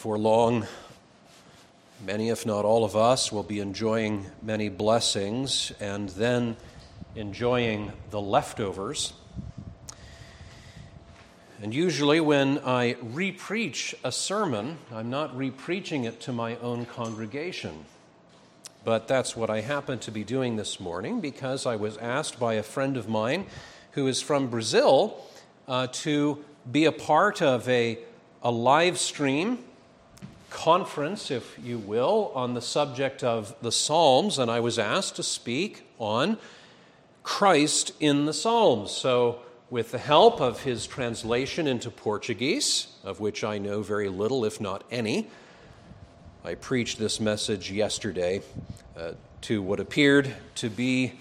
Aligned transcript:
Before 0.00 0.16
long, 0.16 0.66
many, 2.06 2.30
if 2.30 2.46
not 2.46 2.64
all 2.64 2.86
of 2.86 2.96
us, 2.96 3.30
will 3.30 3.42
be 3.42 3.60
enjoying 3.60 4.24
many 4.40 4.70
blessings 4.70 5.72
and 5.78 6.08
then 6.08 6.56
enjoying 7.14 7.92
the 8.08 8.18
leftovers. 8.18 9.12
And 11.60 11.74
usually, 11.74 12.18
when 12.18 12.60
I 12.60 12.94
repreach 12.94 13.92
a 14.02 14.10
sermon, 14.10 14.78
I'm 14.90 15.10
not 15.10 15.36
repreaching 15.36 16.04
it 16.04 16.18
to 16.22 16.32
my 16.32 16.56
own 16.56 16.86
congregation. 16.86 17.84
But 18.86 19.06
that's 19.06 19.36
what 19.36 19.50
I 19.50 19.60
happen 19.60 19.98
to 19.98 20.10
be 20.10 20.24
doing 20.24 20.56
this 20.56 20.80
morning 20.80 21.20
because 21.20 21.66
I 21.66 21.76
was 21.76 21.98
asked 21.98 22.40
by 22.40 22.54
a 22.54 22.62
friend 22.62 22.96
of 22.96 23.06
mine 23.06 23.44
who 23.90 24.06
is 24.06 24.22
from 24.22 24.48
Brazil 24.48 25.22
uh, 25.68 25.88
to 25.88 26.42
be 26.72 26.86
a 26.86 26.92
part 26.92 27.42
of 27.42 27.68
a, 27.68 27.98
a 28.42 28.50
live 28.50 28.98
stream 28.98 29.58
conference, 30.50 31.30
if 31.30 31.58
you 31.62 31.78
will, 31.78 32.32
on 32.34 32.54
the 32.54 32.60
subject 32.60 33.24
of 33.24 33.54
the 33.62 33.72
Psalms, 33.72 34.38
and 34.38 34.50
I 34.50 34.60
was 34.60 34.78
asked 34.78 35.16
to 35.16 35.22
speak 35.22 35.86
on 35.98 36.36
Christ 37.22 37.92
in 38.00 38.26
the 38.26 38.34
Psalms. 38.34 38.90
So, 38.90 39.40
with 39.70 39.92
the 39.92 39.98
help 39.98 40.40
of 40.40 40.62
his 40.62 40.86
translation 40.86 41.68
into 41.68 41.90
Portuguese, 41.90 42.88
of 43.04 43.20
which 43.20 43.44
I 43.44 43.58
know 43.58 43.82
very 43.82 44.08
little, 44.08 44.44
if 44.44 44.60
not 44.60 44.82
any, 44.90 45.28
I 46.44 46.54
preached 46.54 46.98
this 46.98 47.20
message 47.20 47.70
yesterday 47.70 48.42
uh, 48.96 49.12
to 49.42 49.62
what 49.62 49.78
appeared 49.78 50.34
to 50.56 50.68
be 50.68 51.20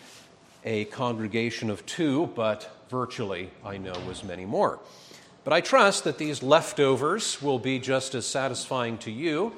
a 0.66 0.86
congregation 0.86 1.70
of 1.70 1.86
two, 1.86 2.28
but 2.36 2.70
virtually 2.90 3.52
I 3.64 3.78
know 3.78 3.94
was 4.08 4.24
many 4.24 4.46
more. 4.46 4.80
But 5.50 5.56
I 5.56 5.62
trust 5.62 6.04
that 6.04 6.20
these 6.20 6.44
leftovers 6.44 7.42
will 7.42 7.58
be 7.58 7.80
just 7.80 8.14
as 8.14 8.28
satisfying 8.28 9.00
to 9.00 9.10
you 9.10 9.54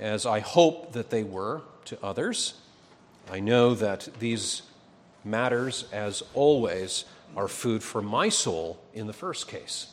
as 0.00 0.24
I 0.24 0.40
hope 0.40 0.94
that 0.94 1.10
they 1.10 1.22
were 1.22 1.60
to 1.84 1.98
others. 2.02 2.54
I 3.30 3.38
know 3.38 3.74
that 3.74 4.08
these 4.20 4.62
matters, 5.22 5.84
as 5.92 6.22
always, 6.32 7.04
are 7.36 7.46
food 7.46 7.82
for 7.82 8.00
my 8.00 8.30
soul 8.30 8.82
in 8.94 9.06
the 9.06 9.12
first 9.12 9.48
case. 9.48 9.88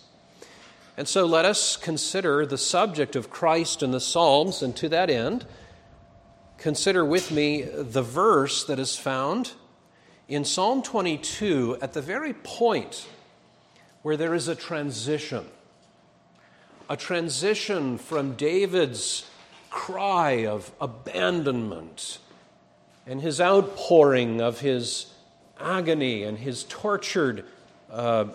And 0.95 1.05
so 1.05 1.25
let 1.25 1.43
us 1.43 1.75
consider 1.75 2.45
the 2.45 2.57
subject 2.57 3.17
of 3.17 3.29
Christ 3.29 3.83
in 3.83 3.91
the 3.91 3.99
Psalms, 3.99 4.63
and 4.63 4.73
to 4.77 4.87
that 4.87 5.09
end, 5.09 5.45
consider 6.57 7.03
with 7.03 7.29
me 7.29 7.63
the 7.63 8.03
verse 8.03 8.63
that 8.63 8.79
is 8.79 8.95
found 8.95 9.51
in 10.29 10.45
Psalm 10.45 10.81
22 10.81 11.77
at 11.81 11.91
the 11.91 12.01
very 12.01 12.31
point 12.35 13.05
where 14.01 14.17
there 14.17 14.33
is 14.33 14.47
a 14.47 14.55
transition, 14.55 15.45
a 16.89 16.95
transition 16.95 17.97
from 17.97 18.35
David's 18.35 19.29
cry 19.69 20.45
of 20.45 20.71
abandonment 20.81 22.19
and 23.05 23.21
his 23.21 23.41
outpouring 23.41 24.41
of 24.41 24.59
his 24.61 25.13
agony 25.59 26.23
and 26.23 26.37
his 26.37 26.63
tortured 26.65 27.45
uh, 27.91 28.25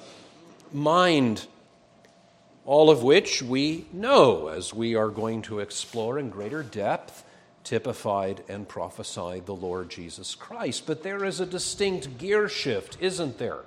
mind, 0.72 1.46
all 2.66 2.90
of 2.90 3.02
which 3.02 3.42
we 3.42 3.86
know 3.92 4.48
as 4.48 4.74
we 4.74 4.94
are 4.94 5.08
going 5.08 5.42
to 5.42 5.60
explore 5.60 6.18
in 6.18 6.28
greater 6.28 6.62
depth, 6.62 7.24
typified 7.62 8.42
and 8.48 8.68
prophesied 8.68 9.46
the 9.46 9.54
Lord 9.54 9.88
Jesus 9.88 10.34
Christ. 10.34 10.86
But 10.86 11.02
there 11.02 11.24
is 11.24 11.40
a 11.40 11.46
distinct 11.46 12.18
gear 12.18 12.48
shift, 12.48 12.98
isn't 13.00 13.38
there? 13.38 13.60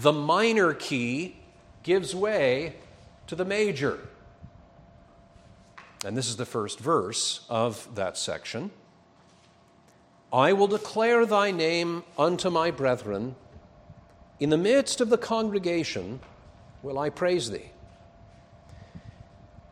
The 0.00 0.12
minor 0.12 0.74
key 0.74 1.36
gives 1.82 2.14
way 2.14 2.74
to 3.26 3.34
the 3.34 3.44
major. 3.44 3.98
And 6.04 6.16
this 6.16 6.28
is 6.28 6.36
the 6.36 6.46
first 6.46 6.78
verse 6.78 7.46
of 7.48 7.88
that 7.94 8.18
section. 8.18 8.70
I 10.32 10.52
will 10.52 10.66
declare 10.66 11.24
thy 11.24 11.50
name 11.50 12.04
unto 12.18 12.50
my 12.50 12.70
brethren. 12.70 13.36
In 14.38 14.50
the 14.50 14.58
midst 14.58 15.00
of 15.00 15.08
the 15.08 15.16
congregation 15.16 16.20
will 16.82 16.98
I 16.98 17.08
praise 17.08 17.50
thee. 17.50 17.70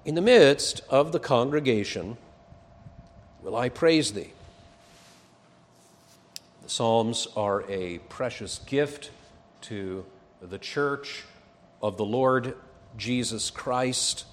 In 0.04 0.14
the 0.14 0.22
midst 0.22 0.80
of 0.88 1.12
the 1.12 1.20
congregation 1.20 2.16
will 3.42 3.56
I 3.56 3.68
praise 3.68 4.12
thee. 4.12 4.32
The 6.62 6.70
Psalms 6.70 7.28
are 7.36 7.70
a 7.70 7.98
precious 8.08 8.58
gift 8.60 9.10
to 9.62 10.06
the 10.46 10.58
church 10.58 11.24
of 11.82 11.96
the 11.96 12.04
Lord 12.04 12.56
Jesus 12.96 13.50
Christ. 13.50 14.24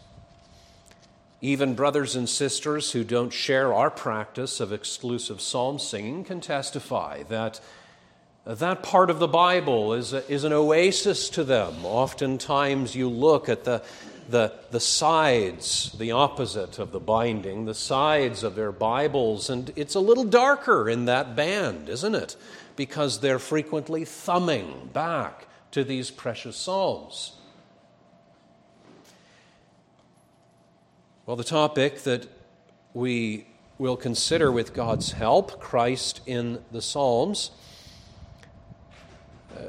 Even 1.41 1.73
brothers 1.73 2.15
and 2.15 2.29
sisters 2.29 2.91
who 2.91 3.03
don't 3.03 3.33
share 3.33 3.73
our 3.73 3.89
practice 3.89 4.59
of 4.59 4.71
exclusive 4.71 5.41
psalm 5.41 5.79
singing 5.79 6.23
can 6.23 6.39
testify 6.39 7.23
that 7.23 7.59
that 8.45 8.81
part 8.81 9.09
of 9.09 9.19
the 9.19 9.27
Bible 9.27 9.93
is, 9.93 10.13
a, 10.13 10.29
is 10.31 10.43
an 10.43 10.53
oasis 10.53 11.29
to 11.29 11.43
them. 11.43 11.85
Oftentimes, 11.85 12.95
you 12.95 13.07
look 13.07 13.49
at 13.49 13.63
the, 13.63 13.83
the, 14.29 14.51
the 14.71 14.79
sides, 14.79 15.91
the 15.99 16.11
opposite 16.11 16.79
of 16.79 16.91
the 16.91 16.99
binding, 16.99 17.65
the 17.65 17.75
sides 17.75 18.43
of 18.43 18.55
their 18.55 18.71
Bibles, 18.71 19.51
and 19.51 19.71
it's 19.75 19.93
a 19.93 19.99
little 19.99 20.23
darker 20.23 20.89
in 20.89 21.05
that 21.05 21.35
band, 21.35 21.87
isn't 21.87 22.15
it? 22.15 22.35
because 22.75 23.19
they're 23.19 23.39
frequently 23.39 24.05
thumbing 24.05 24.89
back 24.93 25.47
to 25.71 25.83
these 25.83 26.11
precious 26.11 26.57
psalms. 26.57 27.33
Well, 31.25 31.35
the 31.35 31.43
topic 31.43 32.03
that 32.03 32.27
we 32.93 33.45
will 33.77 33.95
consider 33.95 34.51
with 34.51 34.73
God's 34.73 35.13
help, 35.13 35.59
Christ 35.59 36.21
in 36.25 36.61
the 36.71 36.81
Psalms, 36.81 37.51
uh, 39.55 39.61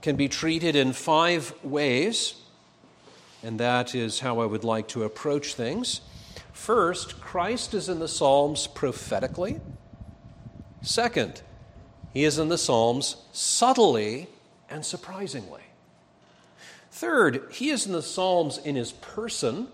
can 0.00 0.16
be 0.16 0.28
treated 0.28 0.74
in 0.74 0.92
five 0.92 1.52
ways, 1.62 2.34
and 3.42 3.60
that 3.60 3.94
is 3.94 4.20
how 4.20 4.40
I 4.40 4.46
would 4.46 4.64
like 4.64 4.88
to 4.88 5.04
approach 5.04 5.54
things. 5.54 6.00
First, 6.52 7.20
Christ 7.20 7.74
is 7.74 7.88
in 7.88 7.98
the 7.98 8.08
Psalms 8.08 8.66
prophetically. 8.66 9.60
Second, 10.82 11.42
he 12.14 12.24
is 12.24 12.38
in 12.38 12.48
the 12.48 12.58
Psalms 12.58 13.16
subtly 13.32 14.28
and 14.68 14.84
surprisingly. 14.84 15.62
Third, 16.90 17.48
he 17.52 17.70
is 17.70 17.86
in 17.86 17.92
the 17.92 18.02
Psalms 18.02 18.58
in 18.58 18.74
his 18.74 18.92
person. 18.92 19.68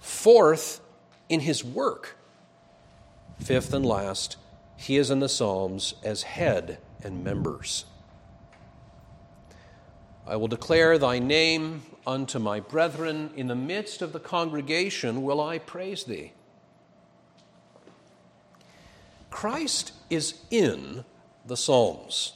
Fourth, 0.00 0.80
in 1.28 1.40
his 1.40 1.64
work. 1.64 2.16
Fifth 3.40 3.72
and 3.72 3.86
last, 3.86 4.36
he 4.76 4.96
is 4.96 5.10
in 5.10 5.20
the 5.20 5.28
Psalms 5.28 5.94
as 6.02 6.22
head 6.22 6.78
and 7.02 7.24
members. 7.24 7.84
I 10.26 10.36
will 10.36 10.48
declare 10.48 10.98
thy 10.98 11.18
name 11.18 11.82
unto 12.06 12.38
my 12.38 12.60
brethren. 12.60 13.30
In 13.36 13.48
the 13.48 13.54
midst 13.54 14.02
of 14.02 14.12
the 14.12 14.20
congregation 14.20 15.22
will 15.22 15.40
I 15.40 15.58
praise 15.58 16.04
thee. 16.04 16.32
Christ 19.30 19.92
is 20.10 20.34
in 20.50 21.04
the 21.46 21.56
Psalms. 21.56 22.34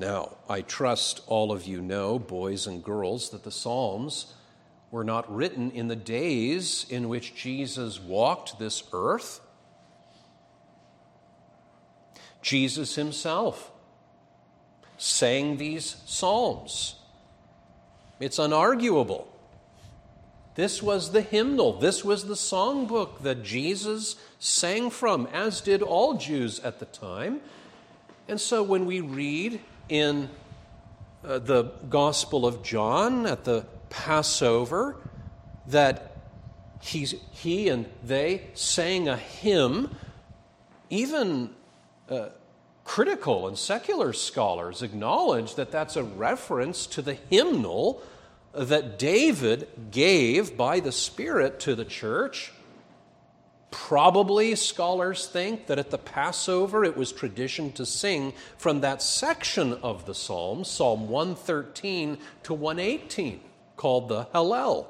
Now, 0.00 0.38
I 0.48 0.62
trust 0.62 1.20
all 1.26 1.52
of 1.52 1.66
you 1.66 1.82
know, 1.82 2.18
boys 2.18 2.66
and 2.66 2.82
girls, 2.82 3.28
that 3.30 3.44
the 3.44 3.50
Psalms 3.50 4.32
were 4.90 5.04
not 5.04 5.30
written 5.30 5.70
in 5.72 5.88
the 5.88 5.94
days 5.94 6.86
in 6.88 7.10
which 7.10 7.34
Jesus 7.34 8.00
walked 8.00 8.58
this 8.58 8.82
earth. 8.94 9.42
Jesus 12.40 12.94
himself 12.94 13.70
sang 14.96 15.58
these 15.58 15.96
Psalms. 16.06 16.94
It's 18.20 18.38
unarguable. 18.38 19.26
This 20.54 20.82
was 20.82 21.12
the 21.12 21.20
hymnal, 21.20 21.78
this 21.78 22.02
was 22.02 22.24
the 22.24 22.34
songbook 22.34 23.20
that 23.20 23.42
Jesus 23.42 24.16
sang 24.38 24.88
from, 24.88 25.26
as 25.26 25.60
did 25.60 25.82
all 25.82 26.14
Jews 26.14 26.58
at 26.60 26.78
the 26.78 26.86
time. 26.86 27.42
And 28.28 28.40
so 28.40 28.62
when 28.62 28.86
we 28.86 29.02
read 29.02 29.60
in 29.90 30.30
uh, 31.24 31.38
the 31.38 31.64
Gospel 31.88 32.46
of 32.46 32.62
John 32.62 33.26
at 33.26 33.44
the 33.44 33.66
Passover 33.90 34.96
that 35.66 36.16
he's, 36.80 37.14
he 37.32 37.68
and 37.68 37.86
they 38.02 38.42
sang 38.54 39.08
a 39.08 39.16
hymn, 39.16 39.94
even 40.88 41.50
uh, 42.08 42.28
critical 42.84 43.46
and 43.46 43.58
secular 43.58 44.12
scholars 44.12 44.82
acknowledge 44.82 45.54
that 45.56 45.70
that's 45.70 45.96
a 45.96 46.02
reference 46.02 46.86
to 46.86 47.02
the 47.02 47.14
hymnal 47.14 48.02
that 48.52 48.98
David 48.98 49.68
gave 49.90 50.56
by 50.56 50.80
the 50.80 50.90
Spirit 50.90 51.60
to 51.60 51.74
the 51.74 51.84
church. 51.84 52.52
Probably 53.70 54.54
scholars 54.56 55.26
think 55.26 55.66
that 55.66 55.78
at 55.78 55.90
the 55.90 55.98
Passover 55.98 56.84
it 56.84 56.96
was 56.96 57.12
tradition 57.12 57.70
to 57.72 57.86
sing 57.86 58.32
from 58.58 58.80
that 58.80 59.00
section 59.00 59.74
of 59.74 60.06
the 60.06 60.14
Psalms, 60.14 60.68
Psalm 60.68 61.08
113 61.08 62.18
to 62.42 62.54
118, 62.54 63.40
called 63.76 64.08
the 64.08 64.24
Hallel. 64.34 64.86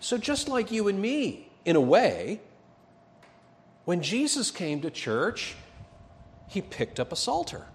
So, 0.00 0.18
just 0.18 0.48
like 0.48 0.70
you 0.70 0.88
and 0.88 1.00
me, 1.00 1.48
in 1.64 1.76
a 1.76 1.80
way, 1.80 2.40
when 3.84 4.02
Jesus 4.02 4.50
came 4.50 4.80
to 4.82 4.90
church, 4.90 5.54
he 6.48 6.60
picked 6.60 7.00
up 7.00 7.12
a 7.12 7.16
psalter. 7.16 7.66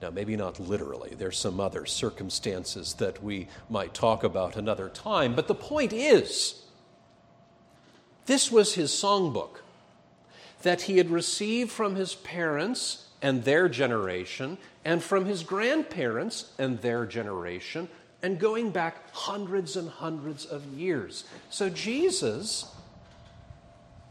Now, 0.00 0.10
maybe 0.10 0.36
not 0.36 0.60
literally, 0.60 1.14
there's 1.16 1.38
some 1.38 1.58
other 1.58 1.84
circumstances 1.84 2.94
that 2.94 3.22
we 3.22 3.48
might 3.68 3.94
talk 3.94 4.22
about 4.22 4.56
another 4.56 4.88
time, 4.88 5.34
but 5.34 5.48
the 5.48 5.54
point 5.54 5.92
is 5.92 6.62
this 8.26 8.52
was 8.52 8.74
his 8.74 8.90
songbook 8.90 9.60
that 10.62 10.82
he 10.82 10.98
had 10.98 11.10
received 11.10 11.70
from 11.70 11.96
his 11.96 12.14
parents 12.14 13.06
and 13.20 13.42
their 13.42 13.68
generation, 13.68 14.58
and 14.84 15.02
from 15.02 15.24
his 15.24 15.42
grandparents 15.42 16.52
and 16.58 16.80
their 16.80 17.04
generation, 17.04 17.88
and 18.22 18.38
going 18.38 18.70
back 18.70 19.12
hundreds 19.12 19.76
and 19.76 19.88
hundreds 19.90 20.44
of 20.44 20.64
years. 20.66 21.24
So 21.50 21.68
Jesus 21.68 22.72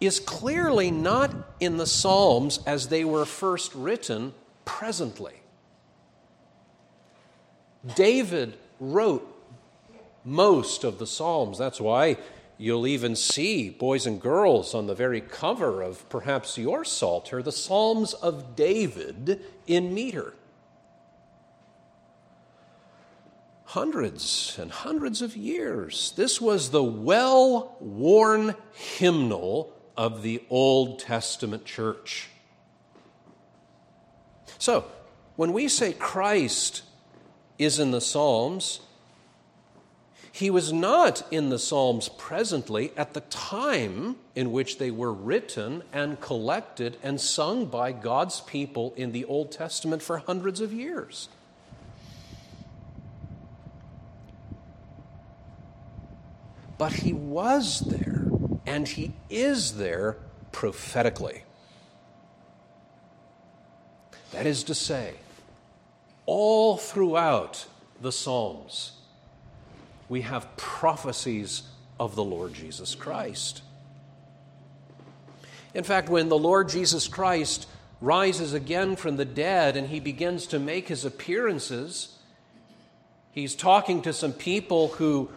is 0.01 0.19
clearly 0.19 0.92
not 0.92 1.34
in 1.60 1.78
the 1.78 1.86
Psalms 1.86 2.60
as 2.66 2.88
they 2.88 3.06
were 3.06 3.25
first 3.25 3.74
written 3.74 4.34
presently. 4.66 5.34
David 7.95 8.57
wrote 8.80 9.34
most 10.24 10.84
of 10.84 11.00
the 11.00 11.07
Psalms. 11.07 11.57
That's 11.57 11.80
why 11.80 12.18
you'll 12.57 12.88
even 12.88 13.16
see, 13.16 13.69
boys 13.69 14.06
and 14.06 14.22
girls, 14.22 14.74
on 14.74 14.88
the 14.88 14.95
very 14.95 15.22
cover 15.22 15.81
of 15.81 16.07
perhaps 16.10 16.57
your 16.57 16.84
Psalter, 16.84 17.42
the 17.42 17.51
Psalms 17.51 18.13
of 18.13 18.56
David 18.56 19.42
in 19.66 19.94
meter. 19.94 20.34
Hundreds 23.66 24.57
and 24.60 24.72
hundreds 24.72 25.22
of 25.22 25.36
years. 25.36 26.13
This 26.16 26.39
was 26.39 26.72
the 26.72 26.84
well 26.84 27.75
worn 27.80 28.56
hymnal 28.74 29.74
of 29.95 30.24
the 30.24 30.44
Old 30.50 31.00
Testament 31.00 31.66
church. 31.66 32.30
So, 34.57 34.86
when 35.36 35.54
we 35.54 35.68
say 35.68 35.94
Christ 35.94 36.81
is 37.57 37.80
in 37.80 37.92
the 37.92 38.01
Psalms, 38.01 38.80
he 40.31 40.51
was 40.51 40.71
not 40.71 41.24
in 41.31 41.50
the 41.50 41.57
Psalms 41.57 42.09
presently 42.09 42.92
at 42.95 43.15
the 43.15 43.21
time 43.21 44.18
in 44.36 44.51
which 44.51 44.77
they 44.77 44.92
were 44.92 45.12
written 45.12 45.81
and 45.92 46.21
collected 46.21 46.98
and 47.01 47.19
sung 47.19 47.65
by 47.65 47.92
God's 47.92 48.42
people 48.42 48.94
in 48.95 49.13
the 49.13 49.25
Old 49.25 49.51
Testament 49.51 50.04
for 50.04 50.19
hundreds 50.19 50.62
of 50.62 50.71
years. 50.71 51.30
But 56.77 56.94
he 56.94 57.13
was 57.13 57.80
there, 57.80 58.27
and 58.68 58.88
he 58.88 59.13
is 59.31 59.77
there 59.77 60.18
prophetically. 60.51 61.44
That 64.31 64.45
is 64.45 64.63
to 64.65 64.75
say, 64.75 65.15
all 66.27 66.77
throughout 66.77 67.65
the 68.00 68.12
Psalms, 68.12 68.91
we 70.07 70.21
have 70.21 70.56
prophecies 70.57 71.63
of 72.00 72.15
the 72.15 72.24
Lord 72.24 72.53
Jesus 72.53 72.94
Christ. 72.94 73.63
In 75.74 75.83
fact, 75.83 76.09
when 76.09 76.29
the 76.29 76.38
Lord 76.38 76.69
Jesus 76.69 77.07
Christ 77.07 77.68
rises 78.01 78.53
again 78.53 78.95
from 78.95 79.18
the 79.18 79.25
dead 79.25 79.75
and 79.75 79.88
he 79.88 80.00
begins 80.00 80.47
to 80.47 80.59
make 80.59 80.88
his 80.88 81.06
appearances, 81.06 82.19
he's 83.31 83.56
talking 83.56 84.01
to 84.03 84.13
some 84.13 84.33
people 84.33 84.89
who 84.89 85.29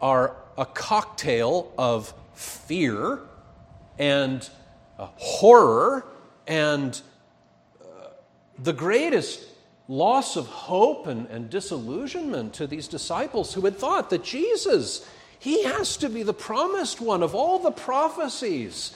are 0.00 0.36
a 0.58 0.66
cocktail 0.66 1.72
of 1.78 2.12
fear 2.34 3.20
and 3.98 4.48
uh, 4.98 5.06
horror 5.16 6.04
and 6.46 7.00
uh, 7.80 8.08
the 8.58 8.72
greatest 8.72 9.40
loss 9.88 10.36
of 10.36 10.46
hope 10.46 11.06
and, 11.06 11.26
and 11.28 11.50
disillusionment 11.50 12.54
to 12.54 12.66
these 12.66 12.88
disciples 12.88 13.54
who 13.54 13.62
had 13.62 13.76
thought 13.76 14.10
that 14.10 14.24
Jesus, 14.24 15.08
he 15.38 15.64
has 15.64 15.96
to 15.98 16.08
be 16.08 16.22
the 16.22 16.34
promised 16.34 17.00
one 17.00 17.22
of 17.22 17.34
all 17.34 17.58
the 17.58 17.72
prophecies. 17.72 18.94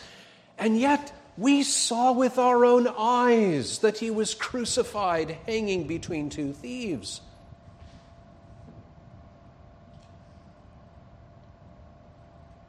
And 0.58 0.78
yet, 0.78 1.12
we 1.36 1.62
saw 1.62 2.12
with 2.12 2.38
our 2.38 2.64
own 2.64 2.86
eyes 2.86 3.80
that 3.80 3.98
he 3.98 4.10
was 4.10 4.34
crucified 4.34 5.36
hanging 5.46 5.86
between 5.86 6.30
two 6.30 6.52
thieves. 6.52 7.20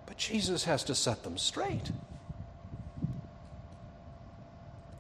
But 0.06 0.18
Jesus 0.18 0.66
has 0.66 0.84
to 0.86 0.96
set 0.96 1.24
them 1.24 1.38
straight. 1.38 1.92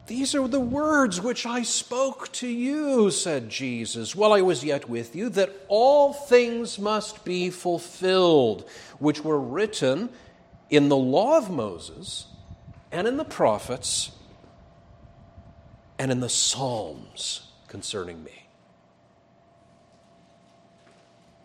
These 0.07 0.35
are 0.35 0.47
the 0.47 0.59
words 0.59 1.21
which 1.21 1.45
I 1.45 1.63
spoke 1.63 2.31
to 2.33 2.47
you, 2.47 3.11
said 3.11 3.49
Jesus, 3.49 4.15
while 4.15 4.31
I 4.31 4.41
was 4.41 4.63
yet 4.63 4.87
with 4.87 5.17
you, 5.17 5.27
that 5.31 5.53
all 5.67 6.13
things 6.13 6.79
must 6.79 7.25
be 7.25 7.49
fulfilled, 7.49 8.69
which 8.99 9.21
were 9.23 9.39
written 9.39 10.09
in 10.69 10.87
the 10.87 10.95
law 10.95 11.37
of 11.37 11.49
Moses, 11.49 12.27
and 12.89 13.05
in 13.05 13.17
the 13.17 13.25
prophets, 13.25 14.11
and 15.99 16.09
in 16.09 16.21
the 16.21 16.29
Psalms 16.29 17.51
concerning 17.67 18.23
me. 18.23 18.47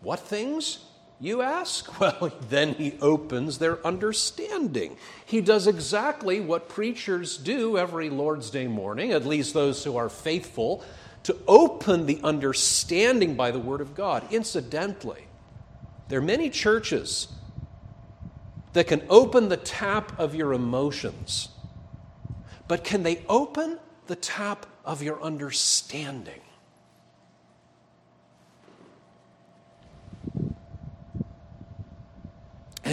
What 0.03 0.21
things? 0.21 0.79
You 1.23 1.43
ask? 1.43 1.89
Well, 2.01 2.33
then 2.49 2.75
he 2.75 2.99
opens 3.01 3.59
their 3.59 3.85
understanding. 3.87 4.97
He 5.25 5.41
does 5.41 5.67
exactly 5.67 6.41
what 6.41 6.69
preachers 6.69 7.37
do 7.37 7.79
every 7.79 8.11
Lord's 8.11 8.51
Day 8.51 8.67
morning, 8.67 9.13
at 9.13 9.25
least 9.25 9.55
those 9.55 9.85
who 9.85 9.97
are 9.97 10.09
faithful, 10.09 10.85
to 11.23 11.37
open 11.47 12.07
the 12.07 12.21
understanding 12.25 13.37
by 13.37 13.53
the 13.53 13.59
Word 13.59 13.81
of 13.81 13.95
God. 13.95 14.25
Incidentally, 14.33 15.29
there 16.09 16.19
are 16.19 16.23
many 16.23 16.51
churches 16.51 17.29
that 18.73 18.89
can 18.89 19.03
open 19.09 19.49
the 19.49 19.57
tap 19.57 20.19
of 20.19 20.35
your 20.35 20.53
emotions, 20.53 21.49
but 22.67 22.85
can 22.85 23.03
they 23.03 23.23
open 23.29 23.79
the 24.09 24.17
tap 24.17 24.67
of 24.85 25.03
your 25.03 25.23
understanding? 25.23 26.42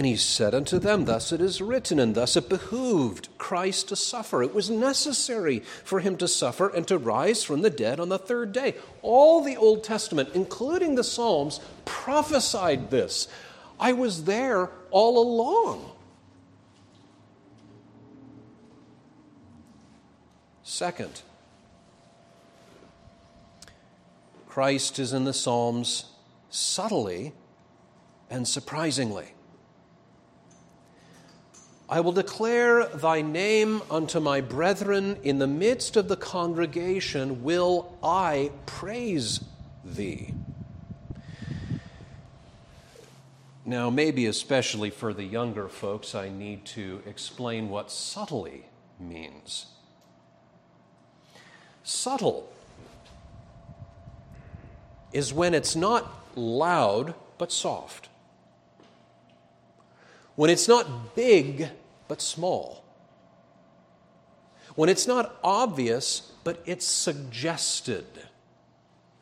And 0.00 0.06
he 0.06 0.16
said 0.16 0.54
unto 0.54 0.78
them, 0.78 1.04
Thus 1.04 1.30
it 1.30 1.42
is 1.42 1.60
written, 1.60 2.00
and 2.00 2.14
thus 2.14 2.34
it 2.34 2.48
behooved 2.48 3.28
Christ 3.36 3.88
to 3.88 3.96
suffer. 3.96 4.42
It 4.42 4.54
was 4.54 4.70
necessary 4.70 5.58
for 5.58 6.00
him 6.00 6.16
to 6.16 6.26
suffer 6.26 6.70
and 6.70 6.88
to 6.88 6.96
rise 6.96 7.44
from 7.44 7.60
the 7.60 7.68
dead 7.68 8.00
on 8.00 8.08
the 8.08 8.18
third 8.18 8.54
day. 8.54 8.76
All 9.02 9.44
the 9.44 9.58
Old 9.58 9.84
Testament, 9.84 10.30
including 10.32 10.94
the 10.94 11.04
Psalms, 11.04 11.60
prophesied 11.84 12.90
this. 12.90 13.28
I 13.78 13.92
was 13.92 14.24
there 14.24 14.70
all 14.90 15.18
along. 15.22 15.92
Second, 20.62 21.20
Christ 24.48 24.98
is 24.98 25.12
in 25.12 25.24
the 25.24 25.34
Psalms 25.34 26.06
subtly 26.48 27.34
and 28.30 28.48
surprisingly. 28.48 29.34
I 31.90 31.98
will 31.98 32.12
declare 32.12 32.86
thy 32.86 33.20
name 33.20 33.82
unto 33.90 34.20
my 34.20 34.40
brethren. 34.40 35.18
In 35.24 35.40
the 35.40 35.48
midst 35.48 35.96
of 35.96 36.06
the 36.06 36.16
congregation 36.16 37.42
will 37.42 37.98
I 38.00 38.52
praise 38.64 39.44
thee. 39.84 40.32
Now, 43.66 43.90
maybe 43.90 44.26
especially 44.26 44.90
for 44.90 45.12
the 45.12 45.24
younger 45.24 45.68
folks, 45.68 46.14
I 46.14 46.28
need 46.28 46.64
to 46.66 47.02
explain 47.06 47.68
what 47.68 47.90
subtly 47.90 48.66
means. 49.00 49.66
Subtle 51.82 52.52
is 55.12 55.32
when 55.32 55.54
it's 55.54 55.74
not 55.74 56.08
loud 56.36 57.14
but 57.36 57.50
soft, 57.50 58.08
when 60.36 60.50
it's 60.50 60.68
not 60.68 61.16
big 61.16 61.68
but 62.10 62.20
small. 62.20 62.82
When 64.74 64.88
it's 64.88 65.06
not 65.06 65.38
obvious, 65.44 66.32
but 66.42 66.60
it's 66.66 66.84
suggested, 66.84 68.04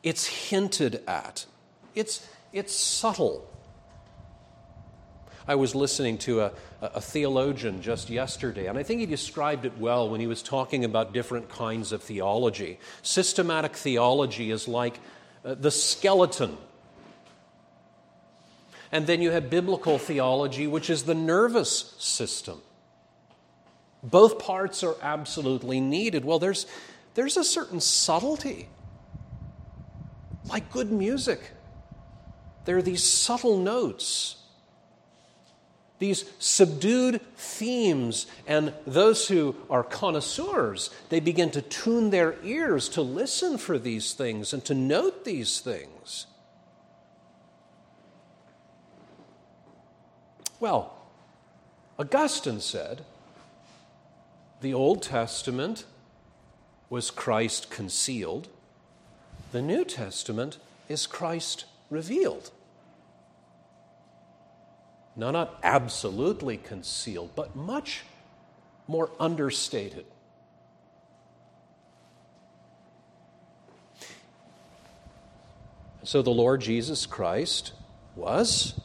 it's 0.01 0.25
hinted 0.25 1.03
at, 1.07 1.45
it's, 1.93 2.27
it's 2.51 2.75
subtle. 2.75 3.47
I 5.47 5.53
was 5.53 5.75
listening 5.75 6.17
to 6.19 6.41
a, 6.41 6.51
a 6.81 6.99
theologian 6.99 7.83
just 7.83 8.09
yesterday, 8.09 8.65
and 8.65 8.75
I 8.75 8.81
think 8.81 9.01
he 9.01 9.05
described 9.05 9.65
it 9.65 9.77
well 9.77 10.09
when 10.09 10.19
he 10.19 10.25
was 10.25 10.41
talking 10.41 10.83
about 10.83 11.13
different 11.13 11.47
kinds 11.47 11.91
of 11.91 12.01
theology. 12.01 12.79
Systematic 13.03 13.75
theology 13.75 14.49
is 14.49 14.67
like 14.67 14.99
uh, 15.45 15.53
the 15.53 15.69
skeleton. 15.69 16.57
And 18.91 19.05
then 19.05 19.21
you 19.21 19.29
have 19.29 19.51
biblical 19.51 19.99
theology, 19.99 20.65
which 20.65 20.89
is 20.89 21.03
the 21.03 21.13
nervous 21.13 21.93
system. 21.99 22.63
Both 24.01 24.39
parts 24.39 24.83
are 24.83 24.95
absolutely 25.01 25.79
needed. 25.79 26.23
Well, 26.23 26.39
there's, 26.39 26.65
there's 27.15 27.37
a 27.37 27.43
certain 27.43 27.81
subtlety, 27.81 28.69
like 30.49 30.71
good 30.71 30.91
music. 30.91 31.51
There 32.65 32.77
are 32.77 32.81
these 32.81 33.03
subtle 33.03 33.57
notes, 33.57 34.37
these 35.97 36.23
subdued 36.39 37.19
themes, 37.35 38.25
and 38.47 38.73
those 38.87 39.27
who 39.27 39.55
are 39.69 39.83
connoisseurs, 39.83 40.91
they 41.09 41.19
begin 41.19 41.51
to 41.51 41.61
tune 41.61 42.09
their 42.09 42.35
ears 42.43 42.87
to 42.89 43.01
listen 43.01 43.57
for 43.57 43.77
these 43.77 44.13
things 44.13 44.53
and 44.53 44.63
to 44.65 44.73
note 44.73 45.25
these 45.25 45.59
things. 45.59 46.25
Well, 50.59 50.93
Augustine 51.97 52.61
said, 52.61 53.03
the 54.61 54.73
Old 54.73 55.01
Testament 55.01 55.85
was 56.89 57.11
Christ 57.11 57.69
concealed, 57.69 58.47
the 59.51 59.61
New 59.61 59.85
Testament 59.85 60.57
is 60.87 61.07
Christ 61.07 61.65
revealed. 61.89 62.51
Now, 65.15 65.31
not 65.31 65.59
absolutely 65.63 66.57
concealed, 66.57 67.31
but 67.35 67.55
much 67.55 68.03
more 68.87 69.11
understated. 69.19 70.05
So, 76.03 76.21
the 76.21 76.29
Lord 76.29 76.61
Jesus 76.61 77.05
Christ 77.05 77.73
was 78.15 78.79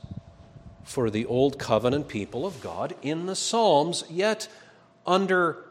for 0.83 1.09
the 1.09 1.25
Old 1.27 1.59
Covenant 1.59 2.09
people 2.09 2.45
of 2.45 2.61
God 2.61 2.95
in 3.01 3.27
the 3.27 3.37
Psalms, 3.37 4.05
yet 4.11 4.49
under 5.07 5.64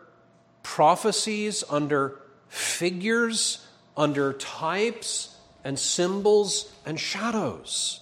prophecies, 0.64 1.64
under 1.70 2.20
figures, 2.48 3.66
under 3.96 4.34
types 4.34 5.38
and 5.64 5.78
symbols 5.78 6.72
and 6.86 7.00
shadows. 7.00 8.02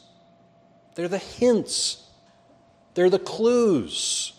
They're 0.95 1.07
the 1.07 1.17
hints, 1.17 2.05
they're 2.93 3.09
the 3.09 3.19
clues. 3.19 4.33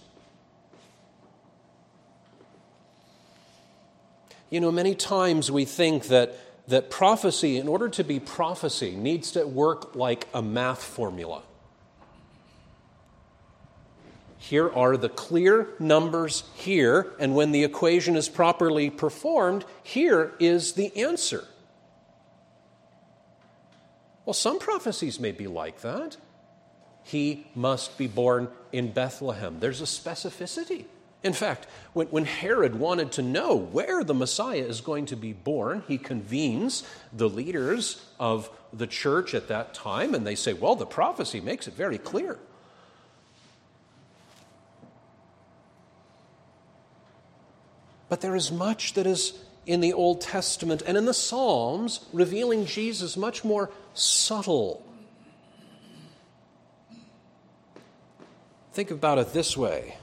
You 4.50 4.60
know, 4.60 4.70
many 4.70 4.94
times 4.94 5.50
we 5.50 5.64
think 5.64 6.08
that, 6.08 6.36
that 6.68 6.90
prophecy, 6.90 7.56
in 7.56 7.68
order 7.68 7.88
to 7.88 8.04
be 8.04 8.20
prophecy, 8.20 8.94
needs 8.94 9.32
to 9.32 9.46
work 9.46 9.96
like 9.96 10.28
a 10.34 10.42
math 10.42 10.82
formula. 10.82 11.42
Here 14.42 14.68
are 14.68 14.96
the 14.96 15.08
clear 15.08 15.68
numbers 15.78 16.42
here, 16.56 17.12
and 17.20 17.36
when 17.36 17.52
the 17.52 17.62
equation 17.62 18.16
is 18.16 18.28
properly 18.28 18.90
performed, 18.90 19.64
here 19.84 20.32
is 20.40 20.72
the 20.72 20.94
answer. 20.96 21.44
Well, 24.26 24.34
some 24.34 24.58
prophecies 24.58 25.20
may 25.20 25.30
be 25.30 25.46
like 25.46 25.82
that. 25.82 26.16
He 27.04 27.46
must 27.54 27.96
be 27.96 28.08
born 28.08 28.48
in 28.72 28.90
Bethlehem. 28.90 29.60
There's 29.60 29.80
a 29.80 29.84
specificity. 29.84 30.86
In 31.22 31.34
fact, 31.34 31.68
when, 31.92 32.08
when, 32.08 32.24
Herod 32.24 32.74
wanted 32.74 33.12
to 33.12 33.22
know 33.22 33.54
where 33.54 34.02
the 34.02 34.12
Messiah 34.12 34.64
is 34.64 34.80
going 34.80 35.06
to 35.06 35.16
be 35.16 35.32
born, 35.32 35.84
he 35.86 35.98
convenes 35.98 36.82
the 37.12 37.28
leaders 37.28 38.04
of 38.18 38.50
the 38.72 38.88
church 38.88 39.34
at 39.34 39.46
that 39.46 39.72
time, 39.72 40.16
and 40.16 40.26
they 40.26 40.34
say, 40.34 40.52
Well, 40.52 40.74
the 40.74 40.84
prophecy 40.84 41.40
makes 41.40 41.68
it 41.68 41.74
very 41.74 41.98
clear. 41.98 42.40
But 48.12 48.20
there 48.20 48.36
is 48.36 48.52
much 48.52 48.92
that 48.92 49.06
is 49.06 49.32
in 49.64 49.80
the 49.80 49.94
Old 49.94 50.20
Testament 50.20 50.82
and 50.86 50.98
in 50.98 51.06
the 51.06 51.14
Psalms 51.14 52.04
revealing 52.12 52.66
Jesus 52.66 53.16
much 53.16 53.42
more 53.42 53.70
subtle. 53.94 54.84
Think 58.74 58.90
about 58.90 59.16
it 59.16 59.32
this 59.32 59.56
way 59.56 59.96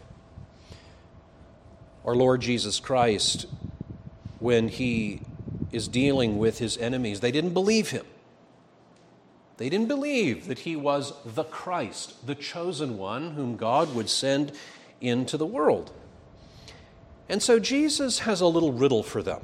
Our 2.04 2.16
Lord 2.16 2.42
Jesus 2.42 2.80
Christ, 2.80 3.46
when 4.40 4.70
he 4.70 5.22
is 5.72 5.88
dealing 5.88 6.40
with 6.40 6.58
his 6.58 6.80
enemies, 6.80 7.20
they 7.20 7.32
didn't 7.32 7.54
believe 7.54 7.92
him. 7.92 8.08
They 9.58 9.70
didn't 9.70 9.88
believe 9.88 10.48
that 10.48 10.58
he 10.58 10.76
was 10.76 11.14
the 11.24 11.44
Christ, 11.44 12.26
the 12.26 12.34
chosen 12.34 12.98
one 12.98 13.36
whom 13.36 13.56
God 13.56 13.94
would 13.94 14.10
send 14.10 14.52
into 15.00 15.38
the 15.38 15.46
world. 15.46 15.92
And 17.30 17.42
so 17.44 17.60
Jesus 17.60 18.20
has 18.20 18.42
a 18.42 18.48
little 18.48 18.74
riddle 18.74 19.04
for 19.04 19.22
them, 19.22 19.42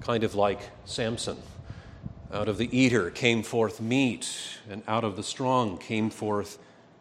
kind 0.00 0.24
of 0.24 0.34
like 0.34 0.58
Samson. 0.86 1.36
Out 2.32 2.48
of 2.48 2.58
the 2.58 2.76
eater 2.76 3.10
came 3.10 3.42
forth 3.42 3.80
meat, 3.80 4.58
and 4.70 4.82
out 4.88 5.04
of 5.04 5.16
the 5.16 5.22
strong 5.22 5.76
came 5.76 6.08
forth 6.08 6.58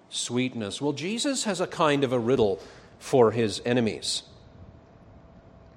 sweetness. 0.10 0.82
Well, 0.82 0.94
Jesus 0.94 1.46
has 1.46 1.62
a 1.62 1.68
kind 1.68 2.04
of 2.04 2.12
a 2.12 2.20
riddle 2.20 2.60
for 2.98 3.32
his 3.32 3.62
enemies. 3.64 4.24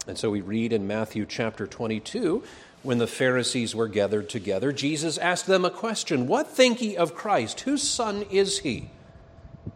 And 0.06 0.18
so 0.18 0.30
we 0.30 0.40
read 0.40 0.72
in 0.72 0.86
Matthew 0.86 1.24
chapter 1.26 1.66
22 1.66 2.42
when 2.82 2.98
the 2.98 3.06
Pharisees 3.06 3.74
were 3.74 3.86
gathered 3.86 4.28
together, 4.28 4.72
Jesus 4.72 5.16
asked 5.18 5.46
them 5.46 5.64
a 5.64 5.70
question 5.70 6.26
What 6.26 6.48
think 6.48 6.82
ye 6.82 6.96
of 6.96 7.14
Christ? 7.14 7.60
Whose 7.60 7.88
son 7.88 8.22
is 8.30 8.58
he? 8.60 8.90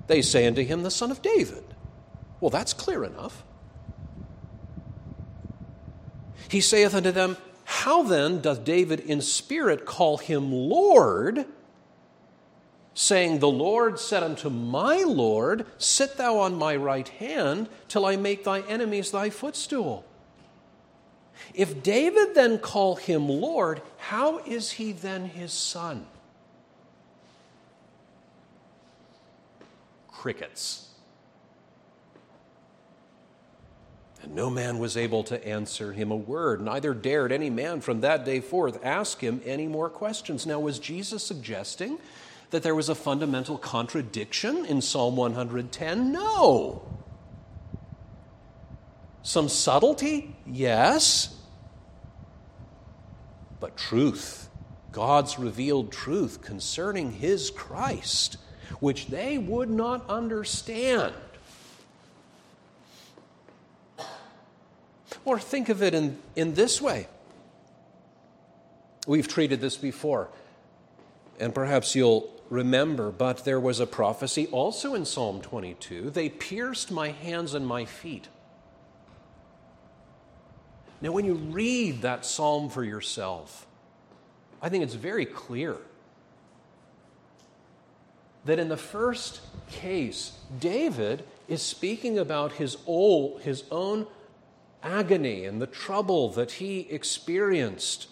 They 0.09 0.23
say 0.23 0.47
unto 0.47 0.65
him, 0.65 0.83
The 0.83 0.91
son 0.91 1.13
of 1.13 1.23
David. 1.23 1.63
Well, 2.47 2.53
that's 2.53 2.75
clear 2.75 3.03
enough. 3.03 3.43
He 6.49 6.61
saith 6.61 6.95
unto 6.95 7.11
them, 7.11 7.38
How 7.65 8.05
then 8.05 8.41
doth 8.41 8.62
David 8.62 9.00
in 9.00 9.21
spirit 9.21 9.85
call 9.85 10.19
him 10.19 10.53
Lord? 10.53 11.45
Saying, 12.95 13.41
The 13.41 13.49
Lord 13.49 13.99
said 13.99 14.23
unto 14.23 14.49
my 14.49 14.99
Lord, 14.99 15.67
Sit 15.76 16.19
thou 16.19 16.38
on 16.38 16.55
my 16.55 16.76
right 16.76 17.09
hand 17.09 17.69
till 17.88 18.07
I 18.07 18.15
make 18.15 18.45
thy 18.45 18.61
enemies 18.61 19.11
thy 19.11 19.29
footstool. 19.29 20.05
If 21.53 21.83
David 21.83 22.37
then 22.37 22.59
call 22.59 22.95
him 22.95 23.29
Lord, 23.29 23.83
how 23.99 24.38
is 24.47 24.71
he 24.71 24.93
then 24.93 25.25
his 25.25 25.53
son? 25.53 26.07
Crickets. 30.07 30.87
And 34.26 34.35
no 34.35 34.50
man 34.50 34.80
was 34.80 34.97
able 34.97 35.23
to 35.25 35.47
answer 35.47 35.92
him 35.92 36.11
a 36.11 36.16
word, 36.16 36.61
neither 36.61 36.95
dared 36.95 37.30
any 37.30 37.49
man 37.49 37.80
from 37.80 38.00
that 38.00 38.25
day 38.25 38.40
forth 38.40 38.85
ask 38.85 39.21
him 39.21 39.40
any 39.45 39.68
more 39.68 39.88
questions. 39.88 40.45
Now, 40.45 40.59
was 40.59 40.80
Jesus 40.80 41.23
suggesting 41.23 41.99
that 42.50 42.64
there 42.64 42.75
was 42.75 42.88
a 42.88 42.97
fundamental 42.97 43.56
contradiction 43.56 44.66
in 44.66 44.83
Psalm 44.83 45.14
110? 45.14 46.11
No. 46.11 46.83
Some 49.23 49.49
subtlety? 49.49 50.35
Yes. 50.45 51.33
But 53.61 53.76
truth, 53.76 54.49
God's 54.90 55.38
revealed 55.38 55.92
truth 55.92 56.42
concerning 56.42 57.12
his 57.12 57.50
Christ, 57.50 58.38
which 58.80 59.06
they 59.06 59.38
would 59.38 59.71
not 59.71 60.11
understand 60.11 61.14
Or 65.26 65.38
think 65.38 65.68
of 65.68 65.83
it 65.83 65.92
in, 65.92 66.18
in 66.37 66.54
this 66.54 66.80
way. 66.80 67.09
We've 69.06 69.28
treated 69.28 69.61
this 69.61 69.76
before, 69.76 70.28
and 71.38 71.54
perhaps 71.54 71.95
you'll 71.95 72.33
remember, 72.49 73.11
but 73.11 73.45
there 73.45 73.61
was 73.61 73.80
a 73.80 73.87
prophecy 73.87 74.47
also 74.47 74.95
in 74.95 75.04
Psalm 75.04 75.40
22 75.42 76.11
they 76.11 76.28
pierced 76.28 76.92
my 76.92 77.11
hands 77.11 77.54
and 77.54 77.66
my 77.66 77.85
feet. 77.85 78.28
Now, 81.00 81.11
when 81.11 81.25
you 81.25 81.35
read 81.35 82.02
that 82.02 82.25
psalm 82.25 82.71
for 82.71 82.85
yourself, 82.85 83.66
I 84.62 84.68
think 84.68 84.85
it's 84.85 84.95
very 84.95 85.26
clear 85.26 85.76
that 88.45 88.59
in 88.61 88.68
the 88.68 88.76
first 88.76 89.40
case, 89.71 90.38
David 90.61 91.25
is 91.49 91.62
speaking 91.62 92.18
about 92.18 92.52
his, 92.52 92.76
old, 92.87 93.42
his 93.42 93.64
own 93.71 94.06
agony 94.87 95.45
and 95.45 95.61
the 95.61 95.66
trouble 95.66 96.31
that 96.31 96.52
he 96.52 96.81
experienced 96.90 98.09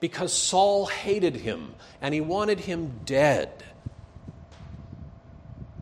because 0.00 0.32
Saul 0.32 0.86
hated 0.86 1.36
him 1.36 1.74
and 2.00 2.14
he 2.14 2.20
wanted 2.20 2.60
him 2.60 3.00
dead. 3.04 3.62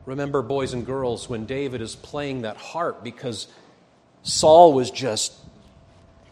Remember, 0.05 0.43
boys 0.43 0.73
and 0.73 0.85
girls, 0.85 1.29
when 1.29 1.47
David 1.47 1.81
is 1.81 1.95
playing 1.95 2.43
that 2.43 2.57
harp 2.57 3.05
because 3.05 3.47
Saul 4.23 4.73
was 4.73 4.91
just, 4.91 5.35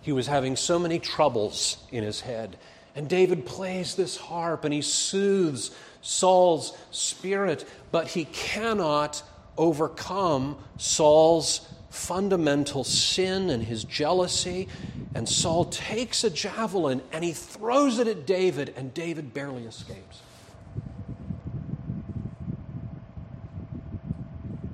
he 0.01 0.13
was 0.13 0.27
having 0.27 0.57
so 0.57 0.79
many 0.79 0.99
troubles 0.99 1.77
in 1.93 2.03
his 2.03 2.21
head. 2.21 2.57
And 2.97 3.09
David 3.09 3.47
plays 3.47 3.95
this 3.95 4.17
harp 4.17 4.65
and 4.65 4.75
he 4.75 4.83
soothes 4.83 5.71
Saul's 6.01 6.77
spirit, 6.91 7.69
but 7.93 8.09
he 8.09 8.25
cannot 8.25 9.23
overcome 9.57 10.57
Saul's 10.79 11.69
fundamental 11.97 12.85
sin 12.85 13.51
and 13.51 13.65
his 13.65 13.83
jealousy. 13.83 14.69
And 15.15 15.29
Saul 15.29 15.65
takes 15.65 16.23
a 16.25 16.31
javelin 16.31 17.01
and 17.11 17.25
he 17.25 17.33
throws 17.33 17.99
it 17.99 18.07
at 18.07 18.27
David, 18.27 18.75
and 18.77 18.93
David 18.93 19.33
barely 19.33 19.65
escapes. 19.65 20.21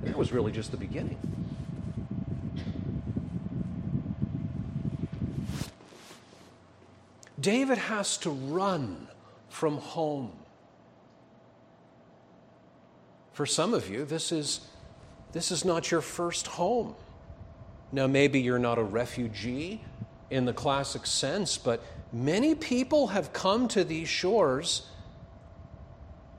That 0.02 0.16
was 0.18 0.32
really 0.32 0.52
just 0.52 0.72
the 0.72 0.76
beginning. 0.76 1.18
David 7.40 7.78
has 7.78 8.18
to 8.18 8.30
run 8.30 9.08
from 9.48 9.78
home. 9.78 10.32
For 13.32 13.46
some 13.46 13.74
of 13.74 13.88
you, 13.88 14.04
this 14.04 14.30
is, 14.30 14.60
this 15.32 15.50
is 15.50 15.64
not 15.64 15.90
your 15.90 16.02
first 16.02 16.46
home. 16.46 16.94
Now, 17.92 18.06
maybe 18.06 18.40
you're 18.40 18.58
not 18.58 18.78
a 18.78 18.82
refugee 18.82 19.82
in 20.30 20.46
the 20.46 20.52
classic 20.52 21.06
sense, 21.06 21.58
but 21.58 21.82
many 22.12 22.54
people 22.54 23.08
have 23.08 23.32
come 23.32 23.68
to 23.68 23.84
these 23.84 24.08
shores, 24.08 24.86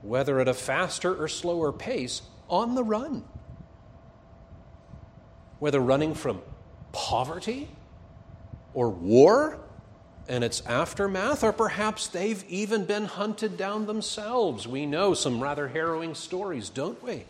whether 0.02 0.40
at 0.40 0.48
a 0.48 0.54
faster 0.54 1.14
or 1.14 1.28
slower 1.28 1.72
pace, 1.72 2.22
on 2.48 2.74
the 2.74 2.84
run 2.84 3.24
whether 5.64 5.80
running 5.80 6.12
from 6.12 6.42
poverty 6.92 7.66
or 8.74 8.90
war 8.90 9.58
and 10.28 10.44
its 10.44 10.60
aftermath, 10.66 11.42
or 11.42 11.54
perhaps 11.54 12.06
they've 12.08 12.44
even 12.50 12.84
been 12.84 13.06
hunted 13.06 13.56
down 13.56 13.86
themselves. 13.86 14.68
We 14.68 14.84
know 14.84 15.14
some 15.14 15.42
rather 15.42 15.68
harrowing 15.68 16.14
stories, 16.14 16.68
don't 16.68 17.02
we? 17.02 17.24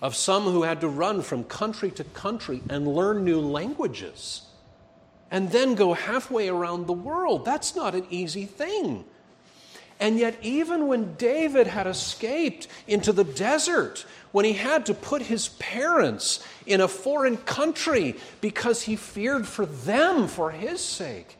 Of 0.00 0.14
some 0.14 0.44
who 0.44 0.62
had 0.62 0.80
to 0.82 0.88
run 0.88 1.22
from 1.22 1.44
country 1.44 1.90
to 1.92 2.04
country 2.04 2.62
and 2.68 2.86
learn 2.86 3.24
new 3.24 3.40
languages 3.40 4.42
and 5.30 5.50
then 5.50 5.74
go 5.74 5.92
halfway 5.92 6.48
around 6.48 6.86
the 6.86 6.92
world. 6.92 7.44
That's 7.44 7.74
not 7.74 7.94
an 7.94 8.06
easy 8.10 8.46
thing. 8.46 9.04
And 10.00 10.18
yet, 10.18 10.36
even 10.42 10.86
when 10.86 11.14
David 11.14 11.66
had 11.66 11.88
escaped 11.88 12.68
into 12.86 13.12
the 13.12 13.24
desert, 13.24 14.06
when 14.30 14.44
he 14.44 14.52
had 14.52 14.86
to 14.86 14.94
put 14.94 15.22
his 15.22 15.48
parents 15.48 16.44
in 16.66 16.80
a 16.80 16.88
foreign 16.88 17.36
country 17.36 18.14
because 18.40 18.82
he 18.82 18.94
feared 18.94 19.46
for 19.46 19.66
them 19.66 20.28
for 20.28 20.52
his 20.52 20.82
sake. 20.82 21.36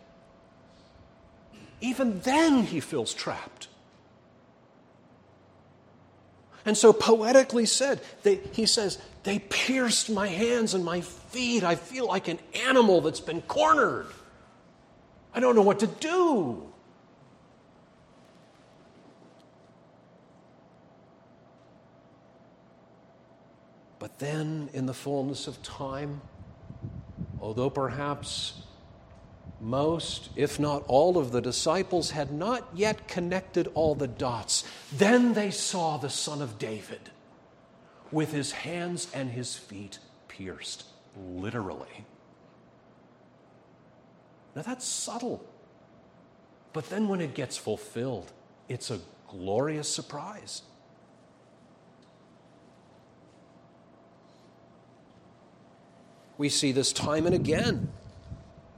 Even 1.81 2.21
then, 2.21 2.65
he 2.65 2.81
feels 2.81 3.15
trapped. 3.15 3.69
And 6.65 6.77
so, 6.77 6.93
poetically 6.93 7.67
said, 7.67 8.01
they, 8.23 8.37
he 8.53 8.67
says, 8.67 8.99
They 9.23 9.39
pierced 9.39 10.11
my 10.11 10.27
hands 10.27 10.75
and 10.75 10.85
my 10.85 11.01
feet. 11.01 11.65
I 11.65 11.77
feel 11.77 12.07
like 12.07 12.29
an 12.29 12.39
animal 12.67 13.01
that's 13.01 13.21
been 13.21 13.43
cornered. 13.43 14.07
I 15.35 15.41
don't 15.41 15.55
know 15.55 15.63
what 15.63 15.81
to 15.81 15.87
do. 15.87 16.65
But 23.99 24.19
then, 24.19 24.69
in 24.73 24.87
the 24.87 24.95
fullness 24.95 25.47
of 25.47 25.63
time, 25.63 26.21
although 27.41 27.71
perhaps 27.71 28.63
most, 29.61 30.31
if 30.37 30.61
not 30.61 30.85
all, 30.87 31.19
of 31.19 31.33
the 31.33 31.41
disciples 31.41 32.13
had 32.13 32.33
not 32.33 32.69
yet 32.75 33.09
connected 33.09 33.69
all 33.75 33.95
the 33.95 34.07
dots, 34.07 34.65
then 34.93 35.35
they 35.35 35.51
saw 35.51 35.97
the 35.97 36.11
Son 36.11 36.41
of 36.41 36.59
David 36.59 37.11
with 38.13 38.33
his 38.33 38.53
hands 38.53 39.09
and 39.13 39.31
his 39.31 39.57
feet 39.57 39.99
pierced, 40.29 40.85
literally. 41.17 42.07
Now 44.55 44.63
that's 44.63 44.87
subtle. 44.87 45.45
But 46.73 46.91
then 46.91 47.09
when 47.09 47.21
it 47.21 47.35
gets 47.35 47.57
fulfilled, 47.57 48.31
it's 48.69 48.91
a 48.91 49.01
glorious 49.29 49.89
surprise. 49.89 50.63
We 56.37 56.49
see 56.49 56.71
this 56.71 56.93
time 56.93 57.27
and 57.27 57.35
again. 57.35 57.93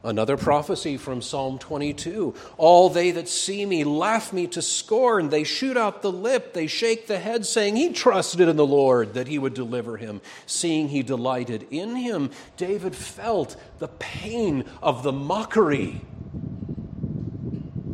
Another 0.03 0.39
prophecy 0.39 0.97
from 0.97 1.21
Psalm 1.21 1.59
22 1.59 2.35
All 2.57 2.89
they 2.89 3.11
that 3.11 3.29
see 3.29 3.67
me 3.67 3.85
laugh 3.85 4.33
me 4.33 4.47
to 4.49 4.63
scorn. 4.63 5.29
They 5.29 5.45
shoot 5.45 5.77
out 5.77 6.01
the 6.01 6.13
lip, 6.13 6.55
they 6.55 6.67
shake 6.67 7.07
the 7.07 7.19
head, 7.19 7.45
saying, 7.45 7.77
He 7.77 7.93
trusted 7.93 8.49
in 8.49 8.57
the 8.57 8.67
Lord 8.67 9.13
that 9.13 9.29
he 9.29 9.39
would 9.39 9.53
deliver 9.53 9.99
him, 9.99 10.23
seeing 10.47 10.89
he 10.89 11.03
delighted 11.03 11.67
in 11.71 11.97
him. 11.97 12.31
David 12.57 12.97
felt 12.97 13.57
the 13.79 13.89
pain 13.89 14.65
of 14.83 15.03
the 15.03 15.13
mockery. 15.13 16.01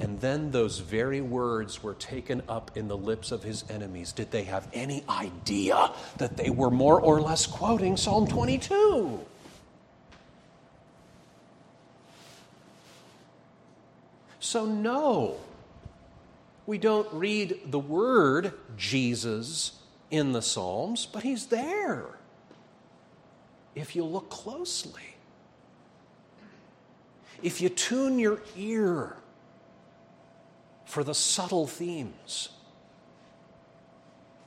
And 0.00 0.20
then 0.20 0.52
those 0.52 0.78
very 0.78 1.20
words 1.20 1.82
were 1.82 1.94
taken 1.94 2.42
up 2.48 2.76
in 2.76 2.86
the 2.86 2.96
lips 2.96 3.32
of 3.32 3.42
his 3.42 3.64
enemies. 3.68 4.12
Did 4.12 4.30
they 4.30 4.44
have 4.44 4.68
any 4.72 5.02
idea 5.08 5.90
that 6.18 6.36
they 6.36 6.50
were 6.50 6.70
more 6.70 7.00
or 7.00 7.20
less 7.20 7.46
quoting 7.46 7.96
Psalm 7.96 8.28
22? 8.28 9.20
So, 14.46 14.64
no, 14.64 15.38
we 16.66 16.78
don't 16.78 17.12
read 17.12 17.62
the 17.66 17.80
word 17.80 18.52
Jesus 18.76 19.72
in 20.08 20.30
the 20.30 20.40
Psalms, 20.40 21.04
but 21.04 21.24
he's 21.24 21.46
there 21.46 22.04
if 23.74 23.96
you 23.96 24.04
look 24.04 24.30
closely. 24.30 25.16
If 27.42 27.60
you 27.60 27.68
tune 27.68 28.20
your 28.20 28.40
ear 28.56 29.16
for 30.84 31.02
the 31.02 31.12
subtle 31.12 31.66
themes. 31.66 32.50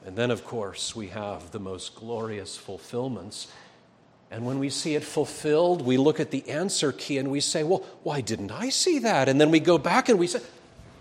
And 0.06 0.16
then, 0.16 0.32
of 0.32 0.46
course, 0.46 0.96
we 0.96 1.08
have 1.08 1.52
the 1.52 1.60
most 1.60 1.96
glorious 1.96 2.56
fulfillments 2.56 3.52
and 4.32 4.46
when 4.46 4.60
we 4.60 4.70
see 4.70 4.96
it 4.96 5.04
fulfilled, 5.04 5.82
we 5.82 5.98
look 5.98 6.20
at 6.20 6.30
the 6.30 6.48
answer 6.50 6.92
key 6.92 7.18
and 7.18 7.32
we 7.32 7.40
say, 7.40 7.64
Well, 7.64 7.84
why 8.04 8.22
didn't 8.22 8.52
I 8.52 8.70
see 8.70 9.00
that? 9.00 9.28
And 9.28 9.42
then 9.42 9.50
we 9.50 9.60
go 9.60 9.78
back 9.78 10.08
and 10.08 10.20
we 10.20 10.28
say, 10.28 10.42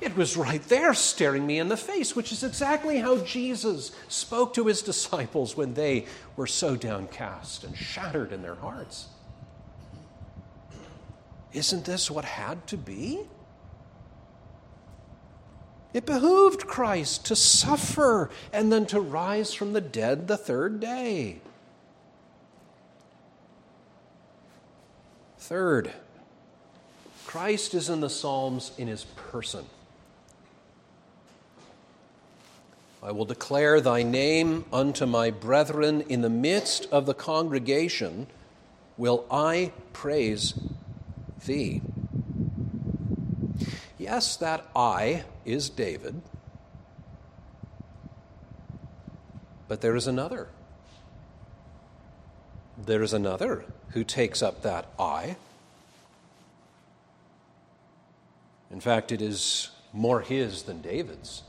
It 0.01 0.17
was 0.17 0.37
right 0.37 0.62
there 0.62 0.95
staring 0.95 1.47
me 1.47 1.59
in 1.59 1.69
the 1.69 1.77
face, 1.77 2.17
which 2.17 2.33
is 2.33 2.43
exactly 2.43 2.99
how 2.99 3.19
Jesus 3.19 3.93
spoke 4.09 4.55
to 4.55 4.64
his 4.67 4.81
disciples 4.93 5.57
when 5.57 5.75
they 5.75 6.07
were 6.37 6.47
so 6.47 6.75
downcast 6.75 7.64
and 7.64 7.77
shattered 7.77 8.33
in 8.33 8.41
their 8.41 8.55
hearts. 8.55 9.09
Isn't 11.53 11.85
this 11.85 12.11
what 12.11 12.25
had 12.25 12.67
to 12.69 12.79
be? 12.79 13.21
It 15.93 16.07
behooved 16.07 16.67
Christ 16.67 17.27
to 17.27 17.37
suffer 17.37 18.31
and 18.53 18.73
then 18.73 18.87
to 18.87 19.01
rise 19.01 19.53
from 19.53 19.73
the 19.73 19.81
dead 19.81 20.29
the 20.29 20.37
third 20.37 20.81
day. 20.81 21.41
Third, 25.49 25.95
Christ 27.27 27.73
is 27.73 27.89
in 27.89 28.01
the 28.01 28.11
Psalms 28.11 28.71
in 28.77 28.87
his 28.87 29.05
person. 29.05 29.65
I 33.03 33.13
will 33.13 33.25
declare 33.25 33.81
thy 33.81 34.03
name 34.03 34.67
unto 34.71 35.07
my 35.07 35.31
brethren 35.31 36.03
in 36.03 36.21
the 36.21 36.29
midst 36.29 36.87
of 36.93 37.07
the 37.07 37.15
congregation, 37.15 38.27
will 38.99 39.25
I 39.31 39.73
praise 39.95 40.53
thee. 41.47 41.81
Yes, 43.97 44.37
that 44.37 44.67
I 44.77 45.25
is 45.47 45.71
David, 45.71 46.21
but 49.67 49.81
there 49.81 49.97
is 49.97 50.07
another. 50.07 50.49
There 52.77 53.03
is 53.03 53.15
another 53.15 53.65
who 53.90 54.05
takes 54.05 54.42
up 54.42 54.62
that 54.62 54.87
I. 54.98 55.37
In 58.70 58.81
fact, 58.81 59.12
it 59.12 59.22
is 59.22 59.70
more 59.92 60.20
his 60.20 60.64
than 60.64 60.83
David's. 60.83 61.42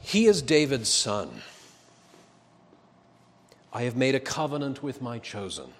He 0.00 0.26
is 0.26 0.40
David's 0.40 0.88
son. 0.88 1.42
I 3.72 3.82
have 3.82 3.96
made 3.96 4.14
a 4.14 4.20
covenant 4.20 4.82
with 4.82 5.02
my 5.02 5.18
chosen. 5.18 5.72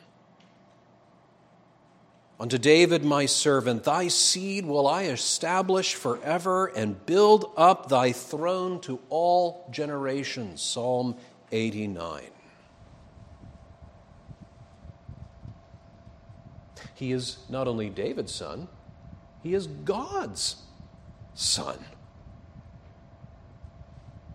Unto 2.40 2.58
David 2.58 3.04
my 3.04 3.26
servant, 3.26 3.84
thy 3.84 4.08
seed 4.08 4.64
will 4.64 4.86
I 4.86 5.04
establish 5.04 5.94
forever 5.94 6.66
and 6.66 7.04
build 7.06 7.50
up 7.56 7.88
thy 7.88 8.12
throne 8.12 8.80
to 8.82 9.00
all 9.08 9.66
generations. 9.72 10.62
Psalm 10.62 11.16
89. 11.50 12.22
He 16.98 17.12
is 17.12 17.38
not 17.48 17.68
only 17.68 17.90
David's 17.90 18.34
son, 18.34 18.66
he 19.44 19.54
is 19.54 19.68
God's 19.68 20.56
son. 21.32 21.78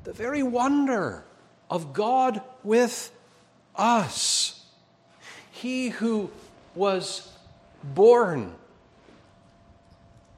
The 0.05 0.13
very 0.13 0.43
wonder 0.43 1.25
of 1.69 1.91
God 1.91 2.41
with 2.63 3.11
us. 3.75 4.65
He 5.51 5.89
who 5.89 6.31
was 6.73 7.33
born 7.83 8.55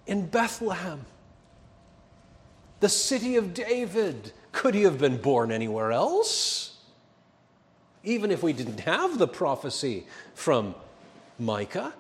in 0.08 0.26
Bethlehem, 0.26 1.06
the 2.80 2.90
city 2.90 3.36
of 3.36 3.54
David. 3.54 4.34
Could 4.52 4.74
he 4.74 4.82
have 4.82 4.98
been 4.98 5.18
born 5.18 5.52
anywhere 5.52 5.92
else? 5.92 6.76
Even 8.04 8.32
if 8.32 8.42
we 8.42 8.52
didn't 8.52 8.80
have 8.80 9.20
the 9.20 9.28
prophecy 9.28 10.08
from 10.34 10.74
Micah, 11.38 11.94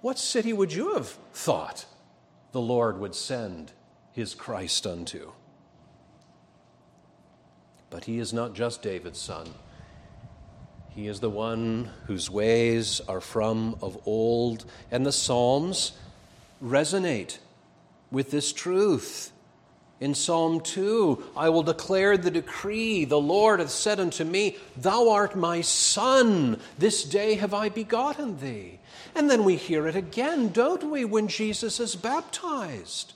what 0.00 0.18
city 0.18 0.52
would 0.52 0.72
you 0.72 0.94
have 0.94 1.08
thought 1.32 1.86
the 2.52 2.60
Lord 2.60 2.98
would 2.98 3.14
send 3.14 3.72
his 4.12 4.34
Christ 4.34 4.86
unto? 4.86 5.32
But 7.90 8.04
he 8.04 8.18
is 8.18 8.32
not 8.32 8.54
just 8.54 8.82
David's 8.82 9.18
son. 9.18 9.48
He 10.90 11.06
is 11.06 11.20
the 11.20 11.30
one 11.30 11.90
whose 12.06 12.30
ways 12.30 13.00
are 13.08 13.20
from 13.20 13.76
of 13.80 14.00
old, 14.06 14.64
and 14.90 15.06
the 15.06 15.12
Psalms 15.12 15.92
resonate 16.62 17.38
with 18.10 18.30
this 18.30 18.52
truth. 18.52 19.32
In 20.00 20.14
Psalm 20.14 20.60
2, 20.60 21.32
I 21.36 21.48
will 21.48 21.64
declare 21.64 22.16
the 22.16 22.30
decree. 22.30 23.04
The 23.04 23.20
Lord 23.20 23.58
hath 23.58 23.70
said 23.70 23.98
unto 23.98 24.22
me, 24.22 24.56
Thou 24.76 25.10
art 25.10 25.34
my 25.34 25.60
son. 25.60 26.60
This 26.78 27.02
day 27.02 27.34
have 27.34 27.52
I 27.52 27.68
begotten 27.68 28.38
thee. 28.38 28.78
And 29.16 29.28
then 29.28 29.42
we 29.42 29.56
hear 29.56 29.88
it 29.88 29.96
again, 29.96 30.50
don't 30.50 30.84
we, 30.88 31.04
when 31.04 31.26
Jesus 31.26 31.80
is 31.80 31.96
baptized? 31.96 33.14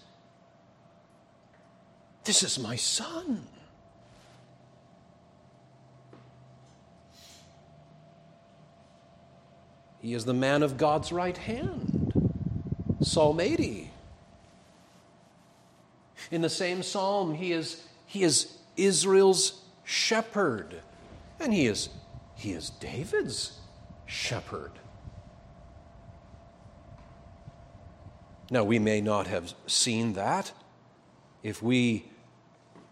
This 2.25 2.43
is 2.43 2.59
my 2.59 2.75
son. 2.75 3.47
He 10.01 10.15
is 10.15 10.25
the 10.25 10.35
man 10.35 10.65
of 10.65 10.77
God's 10.77 11.13
right 11.13 11.37
hand. 11.37 12.13
Psalm 13.03 13.39
80. 13.39 13.92
In 16.33 16.41
the 16.41 16.49
same 16.49 16.83
psalm, 16.83 17.35
he 17.35 17.53
is, 17.53 17.83
he 18.07 18.23
is 18.23 18.57
Israel's 18.77 19.61
shepherd, 19.85 20.81
and 21.39 21.53
he 21.53 21.67
is, 21.67 21.91
he 22.35 22.53
is 22.53 22.71
David's 22.71 23.61
shepherd. 24.07 24.73
Now, 28.51 28.65
we 28.65 28.79
may 28.79 29.03
not 29.03 29.27
have 29.27 29.55
seen 29.67 30.15
that 30.15 30.53
if 31.43 31.63
we 31.63 32.07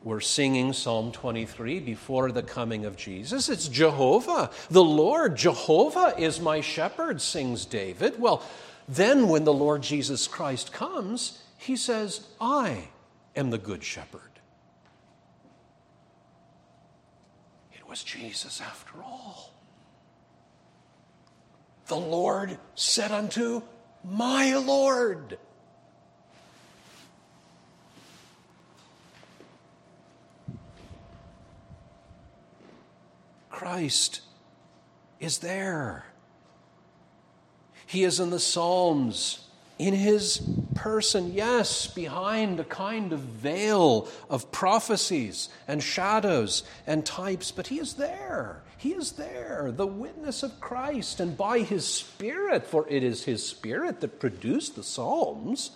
we're 0.02 0.20
singing 0.20 0.72
Psalm 0.72 1.12
23 1.12 1.80
before 1.80 2.32
the 2.32 2.42
coming 2.42 2.86
of 2.86 2.96
Jesus. 2.96 3.50
It's 3.50 3.68
Jehovah, 3.68 4.50
the 4.70 4.82
Lord. 4.82 5.36
Jehovah 5.36 6.14
is 6.16 6.40
my 6.40 6.62
shepherd, 6.62 7.20
sings 7.20 7.66
David. 7.66 8.18
Well, 8.18 8.42
then 8.88 9.28
when 9.28 9.44
the 9.44 9.52
Lord 9.52 9.82
Jesus 9.82 10.26
Christ 10.26 10.72
comes, 10.72 11.42
he 11.58 11.76
says, 11.76 12.26
I 12.40 12.88
am 13.36 13.50
the 13.50 13.58
good 13.58 13.82
shepherd. 13.82 14.20
It 17.72 17.88
was 17.88 18.02
Jesus 18.02 18.60
after 18.60 19.02
all. 19.02 19.52
The 21.86 21.96
Lord 21.96 22.58
said 22.74 23.10
unto 23.10 23.62
my 24.04 24.54
Lord, 24.56 25.38
Christ 33.48 34.22
is 35.18 35.38
there. 35.38 36.06
He 37.86 38.04
is 38.04 38.20
in 38.20 38.30
the 38.30 38.38
Psalms, 38.38 39.48
in 39.78 39.92
his 39.92 40.38
person, 40.80 41.34
yes, 41.34 41.86
behind 41.86 42.58
a 42.58 42.64
kind 42.64 43.12
of 43.12 43.20
veil 43.20 44.08
of 44.30 44.50
prophecies 44.50 45.50
and 45.68 45.82
shadows 45.82 46.62
and 46.86 47.04
types, 47.04 47.52
but 47.52 47.66
he 47.66 47.78
is 47.78 47.94
there. 47.94 48.62
He 48.78 48.94
is 48.94 49.12
there, 49.12 49.70
the 49.76 49.86
witness 49.86 50.42
of 50.42 50.58
Christ, 50.58 51.20
and 51.20 51.36
by 51.36 51.58
his 51.58 51.86
Spirit, 51.86 52.66
for 52.66 52.88
it 52.88 53.04
is 53.04 53.24
his 53.24 53.46
Spirit 53.46 54.00
that 54.00 54.18
produced 54.18 54.74
the 54.74 54.82
Psalms. 54.82 55.72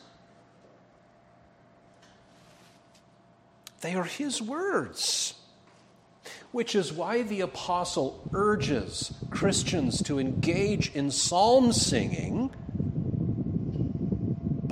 They 3.83 3.95
are 3.95 4.05
his 4.05 4.41
words 4.41 5.35
which 6.51 6.77
is 6.77 6.93
why 6.93 7.21
the 7.21 7.41
apostle 7.41 8.31
urges 8.33 9.13
Christians 9.31 10.01
to 10.05 10.21
engage 10.21 10.95
in 10.95 11.11
psalm 11.11 11.73
singing 11.73 12.53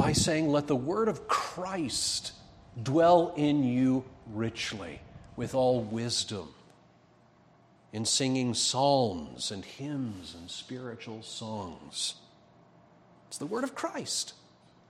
by 0.02 0.12
saying, 0.12 0.48
Let 0.48 0.66
the 0.66 0.74
word 0.74 1.06
of 1.06 1.28
Christ 1.28 2.32
dwell 2.82 3.32
in 3.36 3.62
you 3.62 4.04
richly 4.32 5.00
with 5.36 5.54
all 5.54 5.80
wisdom, 5.80 6.48
in 7.92 8.04
singing 8.04 8.52
psalms 8.52 9.52
and 9.52 9.64
hymns 9.64 10.34
and 10.34 10.50
spiritual 10.50 11.22
songs. 11.22 12.16
It's 13.28 13.38
the 13.38 13.46
word 13.46 13.62
of 13.62 13.76
Christ. 13.76 14.34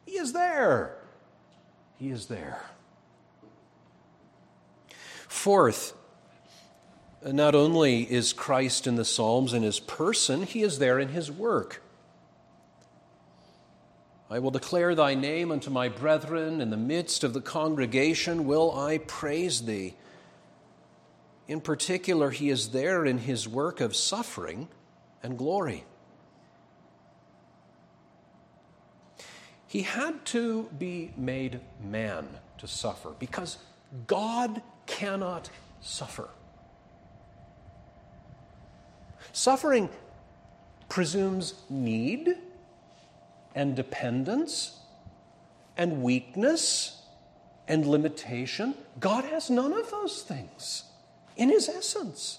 He 0.07 0.12
is 0.12 0.33
there. 0.33 0.96
He 1.98 2.09
is 2.09 2.25
there. 2.29 2.62
Fourth, 5.29 5.92
not 7.22 7.55
only 7.55 8.11
is 8.11 8.33
Christ 8.33 8.87
in 8.87 8.96
the 8.96 9.05
Psalms 9.05 9.53
in 9.53 9.62
his 9.62 9.79
person, 9.79 10.44
he 10.44 10.62
is 10.62 10.79
there 10.79 10.98
in 10.98 11.09
his 11.09 11.31
work. 11.31 11.83
I 14.33 14.38
will 14.38 14.51
declare 14.51 14.95
thy 14.95 15.14
name 15.14 15.53
unto 15.53 15.68
my 15.68 15.90
brethren. 15.90 16.62
In 16.62 16.71
the 16.71 16.77
midst 16.79 17.23
of 17.23 17.35
the 17.35 17.42
congregation 17.42 18.47
will 18.47 18.75
I 18.75 18.97
praise 18.97 19.66
thee. 19.66 19.95
In 21.47 21.61
particular, 21.61 22.31
he 22.31 22.49
is 22.49 22.71
there 22.71 23.05
in 23.05 23.18
his 23.18 23.47
work 23.47 23.83
of 23.83 23.95
suffering 23.95 24.68
and 25.23 25.37
glory. 25.37 25.85
He 29.66 29.83
had 29.83 30.25
to 30.27 30.71
be 30.79 31.12
made 31.14 31.61
man 31.85 32.27
to 32.57 32.66
suffer 32.66 33.11
because 33.18 33.59
God 34.07 34.62
cannot 34.87 35.51
suffer. 35.83 36.31
Suffering 39.35 39.90
presumes 40.88 41.53
need 41.68 42.35
and 43.55 43.77
dependence 43.77 44.79
and 45.77 46.03
weakness 46.03 47.03
and 47.69 47.87
limitation. 47.87 48.75
God 49.01 49.25
has 49.25 49.51
none 49.51 49.73
of 49.73 49.91
those 49.91 50.23
things 50.23 50.85
in 51.37 51.49
His 51.49 51.69
essence. 51.69 52.38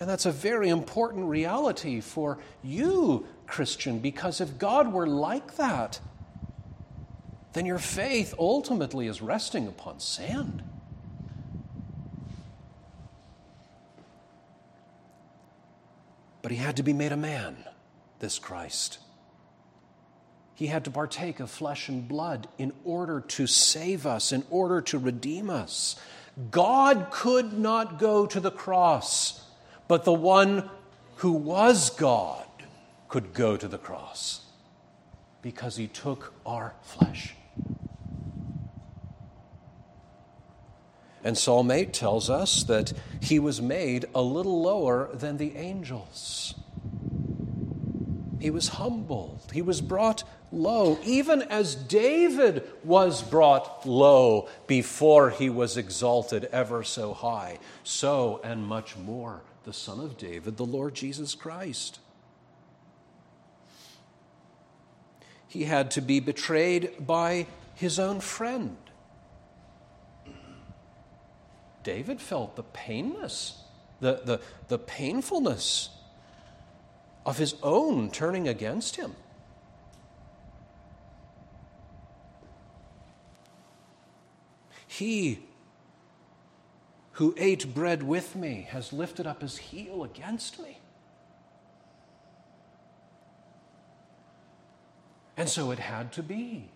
And 0.00 0.08
that's 0.08 0.26
a 0.26 0.32
very 0.32 0.68
important 0.68 1.26
reality 1.26 2.00
for 2.00 2.38
you, 2.62 3.26
Christian, 3.46 3.98
because 3.98 4.40
if 4.40 4.58
God 4.58 4.92
were 4.92 5.08
like 5.08 5.56
that, 5.56 5.98
then 7.52 7.66
your 7.66 7.78
faith 7.78 8.34
ultimately 8.38 9.08
is 9.08 9.20
resting 9.20 9.66
upon 9.66 9.98
sand. 9.98 10.62
But 16.48 16.56
he 16.56 16.64
had 16.64 16.76
to 16.76 16.82
be 16.82 16.94
made 16.94 17.12
a 17.12 17.16
man, 17.18 17.58
this 18.20 18.38
Christ. 18.38 19.00
He 20.54 20.68
had 20.68 20.82
to 20.86 20.90
partake 20.90 21.40
of 21.40 21.50
flesh 21.50 21.90
and 21.90 22.08
blood 22.08 22.48
in 22.56 22.72
order 22.84 23.20
to 23.20 23.46
save 23.46 24.06
us, 24.06 24.32
in 24.32 24.42
order 24.48 24.80
to 24.80 24.98
redeem 24.98 25.50
us. 25.50 26.00
God 26.50 27.08
could 27.10 27.52
not 27.58 27.98
go 27.98 28.24
to 28.24 28.40
the 28.40 28.50
cross, 28.50 29.44
but 29.88 30.04
the 30.04 30.12
one 30.14 30.70
who 31.16 31.32
was 31.32 31.90
God 31.90 32.46
could 33.10 33.34
go 33.34 33.58
to 33.58 33.68
the 33.68 33.76
cross 33.76 34.40
because 35.42 35.76
he 35.76 35.86
took 35.86 36.32
our 36.46 36.72
flesh. 36.80 37.34
And 41.24 41.36
Psalm 41.36 41.70
8 41.70 41.92
tells 41.92 42.30
us 42.30 42.62
that 42.64 42.92
he 43.20 43.38
was 43.38 43.60
made 43.60 44.06
a 44.14 44.22
little 44.22 44.62
lower 44.62 45.10
than 45.12 45.36
the 45.36 45.56
angels. 45.56 46.54
He 48.40 48.50
was 48.50 48.68
humbled, 48.68 49.50
he 49.52 49.62
was 49.62 49.80
brought 49.80 50.22
low, 50.52 50.98
even 51.04 51.42
as 51.42 51.74
David 51.74 52.68
was 52.84 53.22
brought 53.22 53.86
low 53.86 54.48
before 54.66 55.30
he 55.30 55.50
was 55.50 55.76
exalted 55.76 56.44
ever 56.52 56.84
so 56.84 57.12
high. 57.12 57.58
So 57.82 58.40
and 58.44 58.64
much 58.64 58.96
more, 58.96 59.42
the 59.64 59.72
Son 59.72 59.98
of 60.00 60.16
David, 60.16 60.56
the 60.56 60.64
Lord 60.64 60.94
Jesus 60.94 61.34
Christ. 61.34 61.98
He 65.48 65.64
had 65.64 65.90
to 65.92 66.00
be 66.00 66.20
betrayed 66.20 67.06
by 67.06 67.46
his 67.74 67.98
own 67.98 68.20
friend. 68.20 68.76
David 71.88 72.20
felt 72.20 72.54
the 72.54 72.64
painness, 72.64 73.62
the, 74.00 74.20
the, 74.22 74.40
the 74.68 74.78
painfulness 74.78 75.88
of 77.24 77.38
his 77.38 77.54
own 77.62 78.10
turning 78.10 78.46
against 78.46 78.96
him. 78.96 79.16
He 84.86 85.38
who 87.12 87.34
ate 87.38 87.74
bread 87.74 88.02
with 88.02 88.36
me 88.36 88.66
has 88.68 88.92
lifted 88.92 89.26
up 89.26 89.40
his 89.40 89.56
heel 89.56 90.04
against 90.04 90.60
me. 90.60 90.80
And 95.38 95.48
so 95.48 95.70
it 95.70 95.78
had 95.78 96.12
to 96.12 96.22
be. 96.22 96.68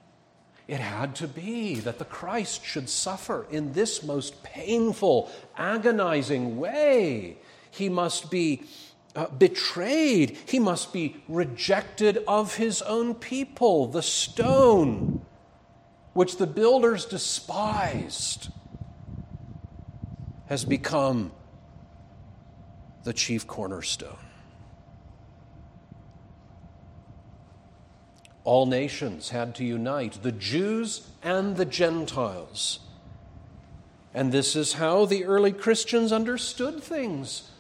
It 0.69 0.81
had 0.81 1.15
to 1.17 1.29
be 1.29 1.77
that 1.81 1.99
the 1.99 2.05
Christ 2.05 2.65
should 2.65 2.89
suffer 2.89 3.47
in 3.51 3.73
this 3.73 4.03
most 4.03 4.43
painful, 4.43 5.31
agonizing 5.57 6.59
way. 6.59 7.39
He 7.71 7.89
must 7.89 8.31
be 8.31 8.63
uh, 9.17 9.27
betrayed. 9.27 10.39
He 10.47 10.59
must 10.59 10.93
be 10.93 11.17
rejected 11.29 12.23
of 12.29 12.57
his 12.57 12.81
own 12.83 13.15
people. 13.15 13.87
The 13.87 14.03
stone 14.03 15.25
which 16.13 16.37
the 16.37 16.47
builders 16.47 17.07
despised 17.07 18.51
has 20.47 20.65
become 20.65 21.33
the 23.05 23.13
chief 23.13 23.47
cornerstone. 23.47 24.19
All 28.45 28.67
nations 28.67 29.31
had 29.31 29.55
to 29.57 29.65
unite, 29.65 30.23
the 30.23 30.33
Jews 30.33 31.09
and 31.23 31.57
the 31.57 31.65
Gentiles. 31.65 32.81
And 34.15 34.33
this 34.33 34.57
is 34.57 34.75
how 34.75 35.07
the 35.07 35.25
early 35.25 35.53
Christians 35.53 36.13
understood 36.13 36.83
things. 36.83 37.51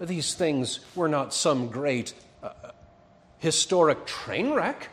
These 0.00 0.34
things 0.34 0.80
were 0.94 1.08
not 1.08 1.32
some 1.32 1.68
great 1.68 2.14
uh, 2.42 2.50
historic 3.38 4.06
train 4.06 4.52
wreck. 4.52 4.88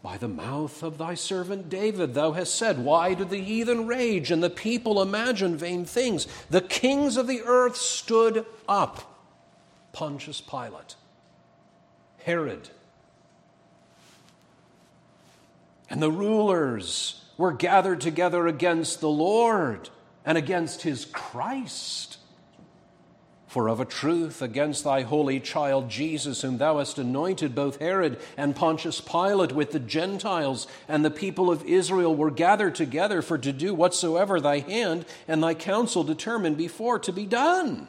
By 0.00 0.16
the 0.16 0.28
mouth 0.28 0.82
of 0.82 0.96
thy 0.96 1.14
servant 1.14 1.68
David, 1.68 2.14
thou 2.14 2.32
hast 2.32 2.54
said, 2.54 2.84
Why 2.84 3.14
do 3.14 3.24
the 3.24 3.40
heathen 3.40 3.86
rage 3.86 4.30
and 4.30 4.42
the 4.42 4.48
people 4.48 5.02
imagine 5.02 5.56
vain 5.56 5.84
things? 5.84 6.28
The 6.50 6.60
kings 6.60 7.16
of 7.16 7.26
the 7.26 7.42
earth 7.42 7.76
stood 7.76 8.46
up. 8.68 9.16
Pontius 9.92 10.40
Pilate. 10.40 10.94
Herod. 12.28 12.68
And 15.88 16.02
the 16.02 16.10
rulers 16.10 17.24
were 17.38 17.52
gathered 17.52 18.02
together 18.02 18.46
against 18.46 19.00
the 19.00 19.08
Lord 19.08 19.88
and 20.26 20.36
against 20.36 20.82
his 20.82 21.06
Christ. 21.06 22.18
For 23.46 23.70
of 23.70 23.80
a 23.80 23.86
truth, 23.86 24.42
against 24.42 24.84
thy 24.84 25.04
holy 25.04 25.40
child 25.40 25.88
Jesus, 25.88 26.42
whom 26.42 26.58
thou 26.58 26.76
hast 26.76 26.98
anointed, 26.98 27.54
both 27.54 27.80
Herod 27.80 28.20
and 28.36 28.54
Pontius 28.54 29.00
Pilate 29.00 29.52
with 29.52 29.72
the 29.72 29.80
Gentiles 29.80 30.66
and 30.86 31.02
the 31.02 31.10
people 31.10 31.50
of 31.50 31.64
Israel 31.64 32.14
were 32.14 32.30
gathered 32.30 32.74
together 32.74 33.22
for 33.22 33.38
to 33.38 33.54
do 33.54 33.72
whatsoever 33.72 34.38
thy 34.38 34.58
hand 34.58 35.06
and 35.26 35.42
thy 35.42 35.54
counsel 35.54 36.04
determined 36.04 36.58
before 36.58 36.98
to 36.98 37.10
be 37.10 37.24
done. 37.24 37.88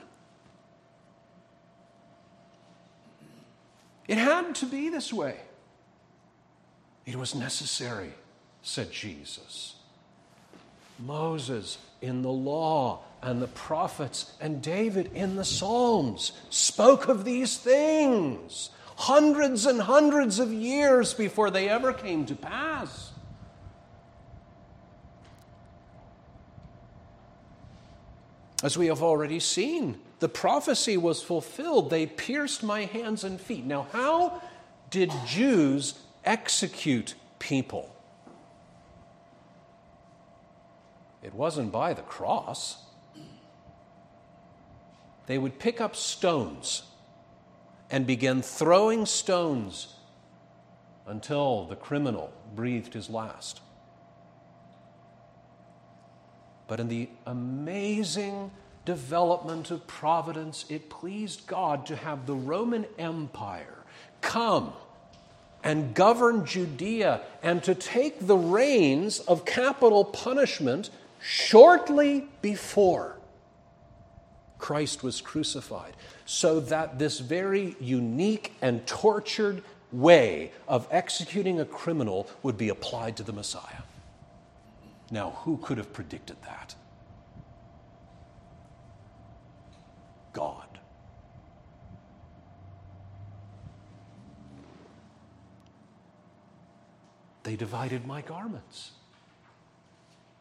It 4.10 4.18
had 4.18 4.56
to 4.56 4.66
be 4.66 4.90
this 4.90 5.14
way. 5.14 5.36
It 7.06 7.16
was 7.16 7.36
necessary, 7.36 8.12
said 8.64 8.92
Jesus. 8.92 9.76
Moses 10.98 11.78
in 12.02 12.24
the 12.24 12.32
law 12.32 13.02
and 13.22 13.40
the 13.40 13.48
prophets 13.48 14.34
and 14.42 14.64
David 14.64 15.12
in 15.14 15.36
the 15.36 15.46
Psalms 15.46 16.32
spoke 16.50 17.08
of 17.08 17.24
these 17.24 17.58
things 17.58 18.72
hundreds 18.96 19.68
and 19.68 19.80
hundreds 19.80 20.40
of 20.40 20.52
years 20.52 21.14
before 21.14 21.52
they 21.52 21.70
ever 21.70 21.94
came 21.94 22.26
to 22.26 22.36
pass. 22.36 23.12
As 28.64 28.76
we 28.76 28.88
have 28.88 29.04
already 29.04 29.40
seen, 29.40 30.00
the 30.20 30.30
prophecy 30.30 30.98
was 30.98 31.22
fulfilled. 31.22 31.90
They 31.90 32.06
pierced 32.06 32.64
my 32.64 32.86
hands 32.86 33.24
and 33.24 33.40
feet. 33.40 33.66
Now, 33.66 33.88
how 33.92 34.42
did 34.90 35.12
Jews 35.26 36.00
execute 36.26 37.16
people? 37.40 37.96
It 41.24 41.34
wasn't 41.34 41.72
by 41.72 41.94
the 41.94 42.02
cross. 42.02 42.84
They 45.28 45.38
would 45.38 45.60
pick 45.60 45.80
up 45.80 45.96
stones 45.96 46.84
and 47.92 48.06
begin 48.06 48.42
throwing 48.42 49.06
stones 49.06 49.96
until 51.06 51.66
the 51.66 51.76
criminal 51.76 52.32
breathed 52.56 52.94
his 52.94 53.10
last. 53.10 53.62
But 56.68 56.80
in 56.80 56.88
the 56.88 57.10
amazing 57.26 58.52
development 58.90 59.70
of 59.70 59.86
providence, 59.86 60.66
it 60.68 60.90
pleased 60.90 61.46
God 61.46 61.86
to 61.86 61.96
have 61.96 62.26
the 62.26 62.34
Roman 62.34 62.88
Empire 62.98 63.78
come 64.20 64.74
and 65.64 65.94
govern 65.94 66.44
Judea 66.44 67.22
and 67.44 67.62
to 67.66 67.76
take 67.76 68.26
the 68.26 68.36
reins 68.36 69.20
of 69.20 69.46
capital 69.46 70.04
punishment 70.04 70.90
shortly 71.22 72.28
before 72.42 73.16
Christ 74.58 75.04
was 75.04 75.22
crucified, 75.22 75.94
so 76.26 76.60
that 76.60 76.98
this 76.98 77.20
very 77.20 77.76
unique 77.80 78.54
and 78.60 78.88
tortured 78.88 79.62
way 79.92 80.52
of 80.68 80.88
executing 80.90 81.60
a 81.60 81.66
criminal 81.66 82.28
would 82.42 82.58
be 82.58 82.70
applied 82.70 83.18
to 83.18 83.24
the 83.24 83.34
Messiah. 83.34 83.84
Now, 85.12 85.38
who 85.44 85.58
could 85.58 85.78
have 85.78 85.94
predicted 85.94 86.38
that? 86.42 86.74
God. 90.40 90.80
They 97.44 97.58
divided 97.58 98.08
my 98.08 98.22
garments. 98.22 98.92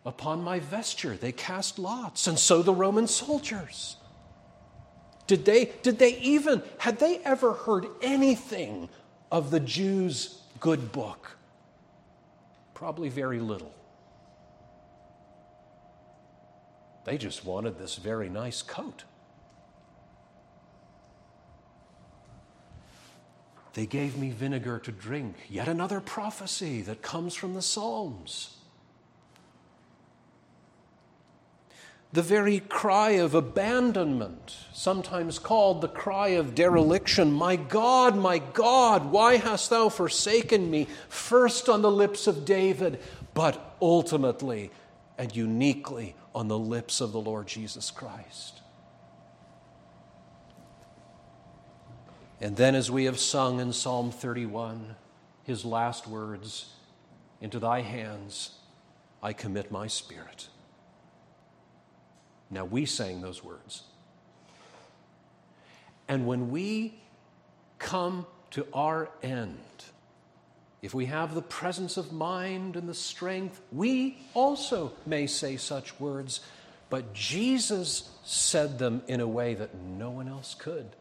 Upon 0.07 0.41
my 0.41 0.61
vesture 0.61 1.17
they 1.17 1.33
cast 1.33 1.81
lots, 1.81 2.29
and 2.29 2.39
so 2.39 2.63
the 2.63 2.73
Roman 2.73 3.09
soldiers. 3.09 3.97
Did 5.27 5.45
they, 5.45 5.73
did 5.83 5.99
they 5.99 6.17
even, 6.19 6.63
had 6.79 7.01
they 7.01 7.19
ever 7.25 7.55
heard 7.55 7.87
anything 8.01 8.89
of 9.33 9.51
the 9.51 9.59
Jews' 9.59 10.43
good 10.61 10.93
book? 10.93 11.37
Probably 12.73 13.09
very 13.09 13.41
little. 13.41 13.75
They 17.05 17.19
just 17.19 17.45
wanted 17.45 17.81
this 17.81 17.97
very 17.97 18.29
nice 18.29 18.63
coat. 18.63 19.03
They 23.79 23.87
gave 23.87 24.19
me 24.19 24.31
vinegar 24.31 24.81
to 24.81 24.91
drink, 24.91 25.37
yet 25.49 25.69
another 25.69 26.01
prophecy 26.01 26.83
that 26.83 27.01
comes 27.01 27.37
from 27.37 27.55
the 27.55 27.63
Psalms. 27.63 28.57
The 32.13 32.21
very 32.21 32.59
cry 32.59 33.11
of 33.11 33.37
abandonment, 33.37 34.57
sometimes 34.73 35.39
called 35.39 35.81
the 35.81 35.87
cry 35.87 36.31
of 36.31 36.57
dereliction 36.57 37.31
My 37.31 37.55
God, 37.55 38.17
my 38.17 38.39
God, 38.39 39.13
why 39.13 39.37
hast 39.37 39.71
thou 39.71 39.91
forsaken 39.91 40.69
me? 40.69 40.89
First 41.09 41.69
on 41.69 41.81
the 41.81 41.93
lips 41.93 42.27
of 42.27 42.45
David, 42.45 42.99
but 43.33 43.77
ultimately 43.81 44.73
and 45.17 45.37
uniquely 45.37 46.17
on 46.35 46.49
the 46.49 46.59
lips 46.59 47.01
of 47.01 47.13
the 47.13 47.21
Lord 47.21 47.47
Jesus 47.47 47.93
Christ. 47.93 48.58
And 52.41 52.57
then, 52.57 52.75
as 52.75 52.91
we 52.91 53.05
have 53.07 53.19
sung 53.19 53.59
in 53.59 53.73
Psalm 53.73 54.13
31, 54.13 54.95
his 55.43 55.65
last 55.65 56.07
words 56.07 56.73
Into 57.41 57.59
thy 57.59 57.81
hands 57.81 58.53
I 59.23 59.33
commit 59.33 59.73
my 59.73 59.89
spirit. 59.89 60.49
Now, 62.51 62.65
we 62.65 62.87
sang 62.87 63.21
those 63.21 63.43
words. 63.43 63.83
And 66.07 66.27
when 66.27 66.51
we 66.51 66.95
come 67.79 68.27
to 68.53 68.67
our 68.73 69.11
end, 69.23 69.59
if 70.81 70.95
we 70.95 71.07
have 71.07 71.35
the 71.35 71.43
presence 71.43 71.97
of 71.97 72.13
mind 72.13 72.77
and 72.77 72.89
the 72.89 72.95
strength, 72.95 73.61
we 73.73 74.19
also 74.33 74.93
may 75.05 75.27
say 75.27 75.57
such 75.57 75.99
words, 75.99 76.41
but 76.89 77.13
Jesus 77.13 78.09
said 78.25 78.79
them 78.79 79.03
in 79.09 79.21
a 79.21 79.27
way 79.27 79.55
that 79.55 79.75
no 79.75 80.11
one 80.11 80.29
else 80.29 80.55
could 80.55 80.95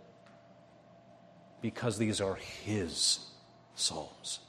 because 1.61 1.97
these 1.97 2.21
are 2.21 2.35
His 2.35 3.19
Psalms. 3.75 4.39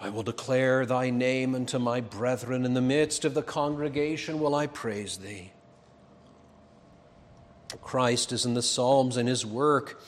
I 0.00 0.10
will 0.10 0.22
declare 0.22 0.84
thy 0.84 1.08
name 1.08 1.54
unto 1.54 1.78
my 1.78 2.02
brethren. 2.02 2.66
In 2.66 2.74
the 2.74 2.82
midst 2.82 3.24
of 3.24 3.32
the 3.32 3.42
congregation 3.42 4.38
will 4.38 4.54
I 4.54 4.66
praise 4.66 5.16
thee. 5.16 5.50
Christ 7.80 8.30
is 8.30 8.44
in 8.44 8.54
the 8.54 8.62
Psalms 8.62 9.16
in 9.16 9.26
his 9.26 9.46
work, 9.46 10.02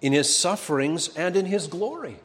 in 0.00 0.12
his 0.12 0.34
sufferings, 0.34 1.08
and 1.16 1.36
in 1.36 1.46
his 1.46 1.66
glory. 1.66 2.16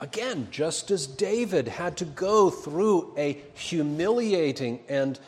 Again, 0.00 0.48
just 0.50 0.90
as 0.90 1.06
David 1.06 1.68
had 1.68 1.96
to 1.98 2.04
go 2.04 2.50
through 2.50 3.14
a 3.16 3.40
humiliating 3.54 4.80
and 4.88 5.18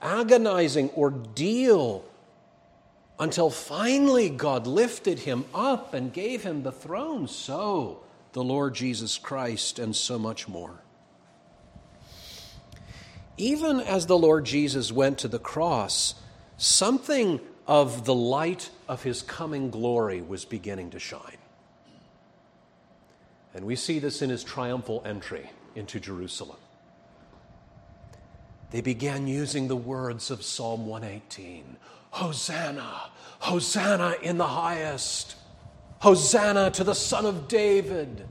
agonizing 0.00 0.90
ordeal 0.90 2.04
until 3.18 3.50
finally 3.50 4.28
God 4.28 4.66
lifted 4.66 5.20
him 5.20 5.44
up 5.54 5.94
and 5.94 6.12
gave 6.12 6.42
him 6.42 6.62
the 6.62 6.72
throne, 6.72 7.28
so 7.28 8.02
the 8.32 8.44
Lord 8.44 8.74
Jesus 8.74 9.16
Christ, 9.16 9.78
and 9.78 9.96
so 9.96 10.18
much 10.18 10.46
more. 10.46 10.82
Even 13.38 13.80
as 13.80 14.06
the 14.06 14.18
Lord 14.18 14.44
Jesus 14.44 14.92
went 14.92 15.18
to 15.18 15.28
the 15.28 15.38
cross, 15.38 16.14
something 16.56 17.40
of 17.66 18.04
the 18.04 18.14
light 18.14 18.70
of 18.88 19.02
his 19.02 19.22
coming 19.22 19.70
glory 19.70 20.20
was 20.22 20.44
beginning 20.44 20.90
to 20.90 20.98
shine. 20.98 21.38
And 23.54 23.64
we 23.64 23.76
see 23.76 23.98
this 23.98 24.20
in 24.20 24.30
his 24.30 24.44
triumphal 24.44 25.02
entry 25.04 25.50
into 25.74 25.98
Jerusalem. 25.98 26.58
They 28.70 28.80
began 28.80 29.26
using 29.26 29.68
the 29.68 29.76
words 29.76 30.30
of 30.30 30.42
Psalm 30.42 30.86
118 30.86 31.76
Hosanna, 32.10 33.10
Hosanna 33.40 34.16
in 34.22 34.38
the 34.38 34.46
highest. 34.46 35.36
Hosanna 36.00 36.70
to 36.72 36.84
the 36.84 36.94
Son 36.94 37.24
of 37.26 37.48
David. 37.48 38.26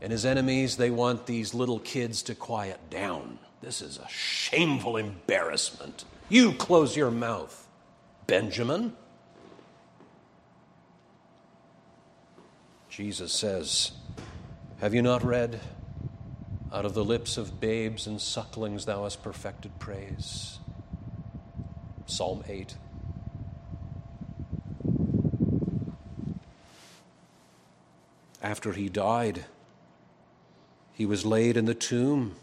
And 0.00 0.12
his 0.12 0.24
enemies, 0.24 0.76
they 0.76 0.90
want 0.90 1.26
these 1.26 1.52
little 1.52 1.80
kids 1.80 2.22
to 2.24 2.34
quiet 2.34 2.78
down. 2.90 3.38
This 3.60 3.82
is 3.82 3.98
a 3.98 4.08
shameful 4.08 4.96
embarrassment. 4.96 6.04
You 6.28 6.52
close 6.52 6.96
your 6.96 7.10
mouth, 7.10 7.66
Benjamin. 8.26 8.94
Jesus 12.88 13.32
says, 13.32 13.92
Have 14.80 14.94
you 14.94 15.02
not 15.02 15.24
read? 15.24 15.60
Out 16.76 16.84
of 16.84 16.94
the 16.94 17.04
lips 17.04 17.38
of 17.38 17.58
babes 17.58 18.06
and 18.06 18.20
sucklings 18.20 18.84
thou 18.84 19.04
hast 19.04 19.22
perfected 19.22 19.78
praise. 19.78 20.58
Psalm 22.06 22.44
8. 22.46 22.76
after 28.46 28.72
he 28.72 28.88
died. 28.88 29.44
He 30.92 31.06
was 31.06 31.26
laid 31.26 31.56
in 31.56 31.64
the 31.64 31.74
tomb, 31.74 32.36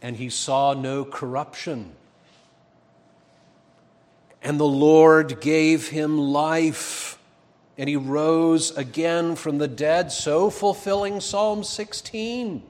and 0.00 0.16
he 0.16 0.30
saw 0.30 0.74
no 0.74 1.04
corruption. 1.04 1.92
And 4.40 4.60
the 4.60 4.64
Lord 4.64 5.40
gave 5.40 5.88
him 5.88 6.18
life, 6.18 7.07
and 7.78 7.88
he 7.88 7.96
rose 7.96 8.76
again 8.76 9.36
from 9.36 9.58
the 9.58 9.68
dead, 9.68 10.10
so 10.10 10.50
fulfilling 10.50 11.20
Psalm 11.20 11.62
16. 11.62 12.64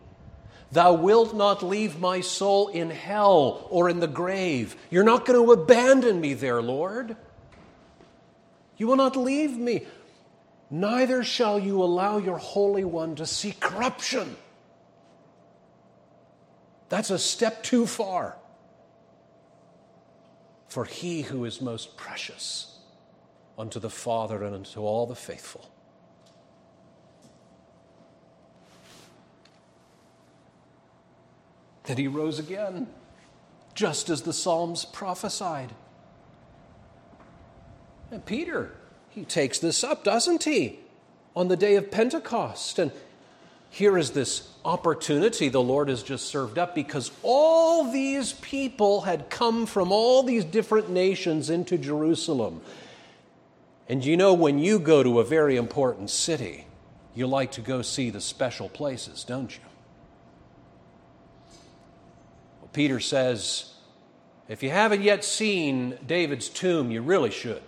Thou 0.70 0.92
wilt 0.92 1.34
not 1.34 1.62
leave 1.62 1.98
my 1.98 2.20
soul 2.20 2.68
in 2.68 2.90
hell 2.90 3.66
or 3.70 3.88
in 3.88 4.00
the 4.00 4.06
grave. 4.06 4.76
You're 4.90 5.04
not 5.04 5.24
going 5.24 5.42
to 5.42 5.52
abandon 5.52 6.20
me 6.20 6.34
there, 6.34 6.60
Lord. 6.60 7.16
You 8.76 8.86
will 8.86 8.96
not 8.96 9.16
leave 9.16 9.56
me 9.56 9.86
neither 10.70 11.24
shall 11.24 11.58
you 11.58 11.82
allow 11.82 12.18
your 12.18 12.36
Holy 12.36 12.84
One 12.84 13.14
to 13.16 13.24
see 13.24 13.52
corruption. 13.52 14.36
That's 16.90 17.08
a 17.08 17.18
step 17.18 17.62
too 17.62 17.86
far 17.86 18.36
for 20.68 20.84
he 20.84 21.22
who 21.22 21.46
is 21.46 21.62
most 21.62 21.96
precious 21.96 22.77
unto 23.58 23.80
the 23.80 23.90
Father 23.90 24.42
and 24.42 24.54
unto 24.54 24.80
all 24.80 25.06
the 25.06 25.16
faithful. 25.16 25.70
And 31.86 31.98
he 31.98 32.06
rose 32.06 32.38
again, 32.38 32.86
just 33.74 34.10
as 34.10 34.22
the 34.22 34.32
Psalms 34.32 34.84
prophesied. 34.84 35.72
And 38.10 38.24
Peter 38.24 38.72
he 39.18 39.24
takes 39.24 39.58
this 39.58 39.82
up, 39.82 40.04
doesn't 40.04 40.44
he? 40.44 40.78
On 41.34 41.48
the 41.48 41.56
day 41.56 41.74
of 41.74 41.90
Pentecost. 41.90 42.78
And 42.78 42.92
here 43.68 43.98
is 43.98 44.12
this 44.12 44.48
opportunity 44.64 45.48
the 45.48 45.60
Lord 45.60 45.88
has 45.88 46.04
just 46.04 46.26
served 46.26 46.56
up 46.56 46.72
because 46.74 47.10
all 47.24 47.90
these 47.90 48.32
people 48.34 49.00
had 49.00 49.28
come 49.28 49.66
from 49.66 49.90
all 49.90 50.22
these 50.22 50.44
different 50.44 50.88
nations 50.88 51.50
into 51.50 51.76
Jerusalem. 51.76 52.60
And 53.88 54.04
you 54.04 54.16
know, 54.16 54.34
when 54.34 54.58
you 54.58 54.78
go 54.78 55.02
to 55.02 55.18
a 55.18 55.24
very 55.24 55.56
important 55.56 56.10
city, 56.10 56.66
you 57.14 57.26
like 57.26 57.52
to 57.52 57.62
go 57.62 57.80
see 57.82 58.10
the 58.10 58.20
special 58.20 58.68
places, 58.68 59.24
don't 59.24 59.54
you? 59.56 59.62
Well, 62.60 62.70
Peter 62.72 63.00
says, 63.00 63.72
if 64.46 64.62
you 64.62 64.70
haven't 64.70 65.02
yet 65.02 65.24
seen 65.24 65.98
David's 66.06 66.48
tomb, 66.48 66.90
you 66.90 67.00
really 67.00 67.30
should. 67.30 67.62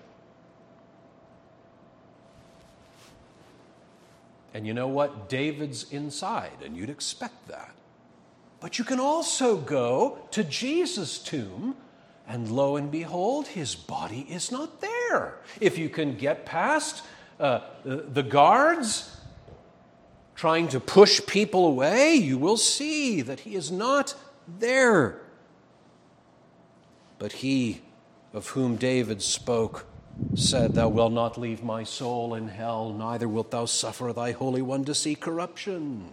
And 4.53 4.67
you 4.67 4.75
know 4.75 4.89
what? 4.89 5.29
David's 5.29 5.91
inside, 5.91 6.63
and 6.65 6.77
you'd 6.77 6.91
expect 6.91 7.49
that. 7.49 7.73
But 8.61 8.79
you 8.79 8.85
can 8.85 9.01
also 9.01 9.57
go 9.57 10.19
to 10.33 10.45
Jesus' 10.45 11.19
tomb, 11.19 11.77
and 12.29 12.51
lo 12.51 12.77
and 12.77 12.91
behold, 12.91 13.47
his 13.49 13.75
body 13.75 14.27
is 14.29 14.53
not 14.53 14.81
there. 14.81 15.00
If 15.61 15.79
you 15.79 15.89
can 15.89 16.17
get 16.17 16.47
past 16.47 17.05
uh, 17.39 17.61
the 17.85 18.23
guards 18.23 19.17
trying 20.35 20.69
to 20.69 20.81
push 20.81 21.21
people 21.27 21.67
away, 21.67 22.15
you 22.15 22.39
will 22.39 22.57
see 22.57 23.21
that 23.23 23.41
he 23.41 23.55
is 23.55 23.71
not 23.71 24.15
there. 24.59 25.21
But 27.19 27.33
he 27.33 27.83
of 28.33 28.49
whom 28.49 28.77
David 28.77 29.23
spoke 29.23 29.87
said, 30.35 30.75
Thou 30.75 30.89
wilt 30.89 31.13
not 31.13 31.39
leave 31.39 31.63
my 31.63 31.85
soul 31.85 32.35
in 32.35 32.49
hell, 32.49 32.93
neither 32.93 33.29
wilt 33.29 33.51
thou 33.51 33.65
suffer 33.65 34.13
thy 34.13 34.33
Holy 34.33 34.63
One 34.63 34.85
to 34.85 34.95
see 34.95 35.15
corruption. 35.15 36.13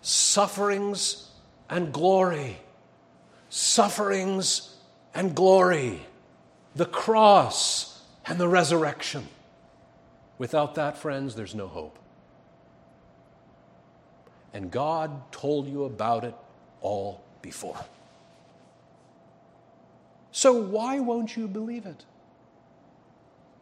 Sufferings 0.00 1.30
and 1.70 1.92
glory. 1.92 2.58
Sufferings 3.48 4.76
and 5.14 5.34
glory. 5.34 6.02
The 6.74 6.86
cross 6.86 8.02
and 8.26 8.38
the 8.38 8.48
resurrection. 8.48 9.28
Without 10.38 10.74
that, 10.76 10.96
friends, 10.96 11.34
there's 11.34 11.54
no 11.54 11.68
hope. 11.68 11.98
And 14.54 14.70
God 14.70 15.32
told 15.32 15.68
you 15.68 15.84
about 15.84 16.24
it 16.24 16.34
all 16.80 17.22
before. 17.40 17.84
So 20.30 20.52
why 20.52 20.98
won't 21.00 21.36
you 21.36 21.46
believe 21.46 21.86
it? 21.86 22.04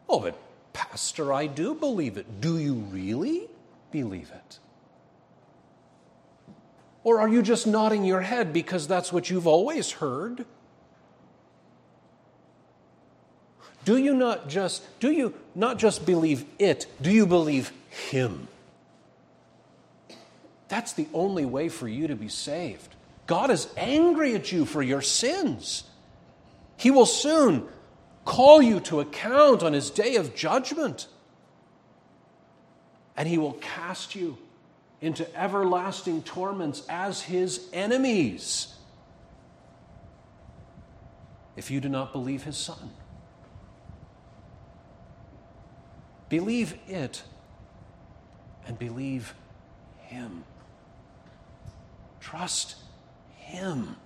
Oh, 0.07 0.19
but 0.19 0.37
Pastor, 0.73 1.33
I 1.33 1.47
do 1.47 1.75
believe 1.75 2.17
it. 2.17 2.41
Do 2.41 2.57
you 2.57 2.73
really 2.73 3.47
believe 3.91 4.31
it? 4.33 4.59
Or 7.03 7.19
are 7.19 7.27
you 7.27 7.41
just 7.41 7.67
nodding 7.67 8.05
your 8.05 8.21
head 8.21 8.53
because 8.53 8.87
that's 8.87 9.11
what 9.11 9.29
you've 9.29 9.47
always 9.47 9.91
heard? 9.91 10.45
Do 13.83 13.97
you 13.97 14.13
not 14.13 14.47
just 14.47 14.83
do 14.99 15.11
you 15.11 15.33
not 15.55 15.79
just 15.79 16.05
believe 16.05 16.45
it, 16.59 16.87
do 17.01 17.11
you 17.11 17.25
believe 17.25 17.71
him? 17.89 18.47
That's 20.67 20.93
the 20.93 21.07
only 21.13 21.45
way 21.45 21.67
for 21.67 21.87
you 21.87 22.07
to 22.07 22.15
be 22.15 22.29
saved. 22.29 22.95
God 23.27 23.51
is 23.51 23.67
angry 23.75 24.35
at 24.35 24.51
you 24.51 24.65
for 24.65 24.81
your 24.81 25.01
sins. 25.01 25.83
He 26.77 26.91
will 26.91 27.05
soon 27.05 27.67
call 28.23 28.61
you 28.61 28.79
to 28.81 28.99
account 28.99 29.63
on 29.63 29.73
his 29.73 29.89
day 29.89 30.15
of 30.15 30.35
judgment. 30.35 31.07
And 33.17 33.27
he 33.27 33.37
will 33.37 33.53
cast 33.53 34.15
you 34.15 34.37
into 35.01 35.27
everlasting 35.35 36.23
torments 36.23 36.83
as 36.87 37.21
his 37.21 37.67
enemies 37.73 38.73
if 41.55 41.69
you 41.69 41.81
do 41.81 41.89
not 41.89 42.13
believe 42.13 42.43
his 42.43 42.57
son. 42.57 42.91
Believe 46.31 46.77
it 46.87 47.23
and 48.65 48.79
believe 48.79 49.35
him. 49.97 50.45
Trust 52.21 52.77
him 53.35 53.97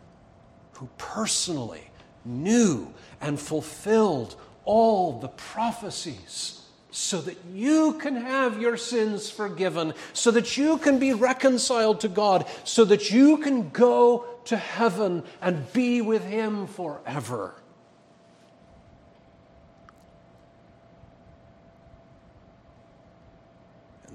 who 0.71 0.89
personally 0.97 1.91
knew 2.25 2.91
and 3.21 3.39
fulfilled 3.39 4.35
all 4.63 5.19
the 5.19 5.27
prophecies 5.27 6.63
so 6.89 7.21
that 7.21 7.37
you 7.53 7.93
can 7.99 8.15
have 8.15 8.59
your 8.59 8.75
sins 8.75 9.29
forgiven, 9.29 9.93
so 10.13 10.31
that 10.31 10.57
you 10.57 10.79
can 10.79 10.97
be 10.97 11.13
reconciled 11.13 11.99
to 11.99 12.07
God, 12.07 12.47
so 12.63 12.85
that 12.85 13.11
you 13.11 13.37
can 13.37 13.69
go 13.69 14.25
to 14.45 14.57
heaven 14.57 15.23
and 15.43 15.71
be 15.73 16.01
with 16.01 16.23
Him 16.23 16.65
forever. 16.65 17.53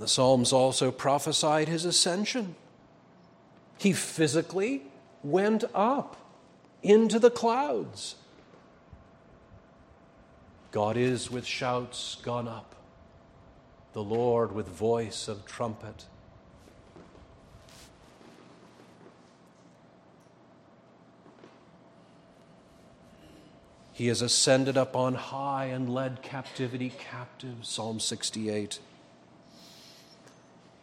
The 0.00 0.08
Psalms 0.08 0.52
also 0.52 0.90
prophesied 0.90 1.68
His 1.68 1.84
ascension. 1.84 2.56
He 3.78 3.92
physically 3.92 4.82
went 5.22 5.64
up 5.74 6.16
into 6.82 7.18
the 7.18 7.30
clouds. 7.30 8.16
God 10.72 10.96
is 10.96 11.30
with 11.30 11.44
shouts 11.44 12.16
gone 12.22 12.48
up, 12.48 12.74
the 13.92 14.02
Lord 14.02 14.52
with 14.52 14.68
voice 14.68 15.28
of 15.28 15.44
trumpet. 15.44 16.06
He 23.92 24.06
has 24.06 24.22
ascended 24.22 24.78
up 24.78 24.96
on 24.96 25.14
high 25.14 25.66
and 25.66 25.92
led 25.92 26.22
captivity 26.22 26.90
captive, 26.98 27.56
Psalm 27.60 28.00
68. 28.00 28.78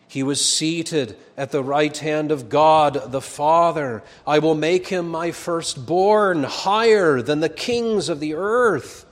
He 0.07 0.23
was 0.23 0.43
seated 0.43 1.17
at 1.35 1.51
the 1.51 1.63
right 1.63 1.95
hand 1.97 2.31
of 2.31 2.49
God 2.49 3.11
the 3.11 3.21
Father. 3.21 4.03
I 4.25 4.39
will 4.39 4.55
make 4.55 4.87
him 4.87 5.09
my 5.09 5.31
firstborn, 5.31 6.43
higher 6.43 7.21
than 7.21 7.41
the 7.41 7.49
kings 7.49 8.07
of 8.07 8.19
the 8.19 8.33
earth. 8.35 9.05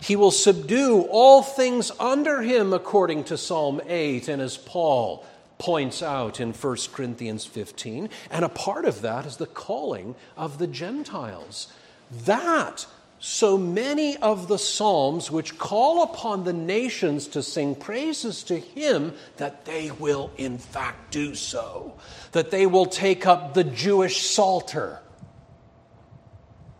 He 0.00 0.14
will 0.14 0.30
subdue 0.30 1.02
all 1.10 1.42
things 1.42 1.90
under 1.98 2.42
him, 2.42 2.72
according 2.72 3.24
to 3.24 3.36
Psalm 3.36 3.80
8, 3.88 4.28
and 4.28 4.40
as 4.40 4.56
Paul 4.56 5.26
points 5.58 6.02
out 6.02 6.38
in 6.38 6.52
1 6.52 6.76
Corinthians 6.92 7.44
15. 7.44 8.08
And 8.30 8.44
a 8.44 8.48
part 8.48 8.84
of 8.84 9.00
that 9.00 9.26
is 9.26 9.38
the 9.38 9.46
calling 9.46 10.14
of 10.36 10.58
the 10.58 10.66
Gentiles. 10.68 11.68
That 12.24 12.86
so 13.18 13.56
many 13.56 14.16
of 14.18 14.46
the 14.46 14.58
Psalms 14.58 15.30
which 15.30 15.56
call 15.58 16.02
upon 16.02 16.44
the 16.44 16.52
nations 16.52 17.28
to 17.28 17.42
sing 17.42 17.74
praises 17.74 18.42
to 18.44 18.58
Him 18.58 19.14
that 19.38 19.64
they 19.64 19.90
will 19.90 20.30
in 20.36 20.58
fact 20.58 21.12
do 21.12 21.34
so, 21.34 21.94
that 22.32 22.50
they 22.50 22.66
will 22.66 22.86
take 22.86 23.26
up 23.26 23.54
the 23.54 23.64
Jewish 23.64 24.26
psalter, 24.26 25.00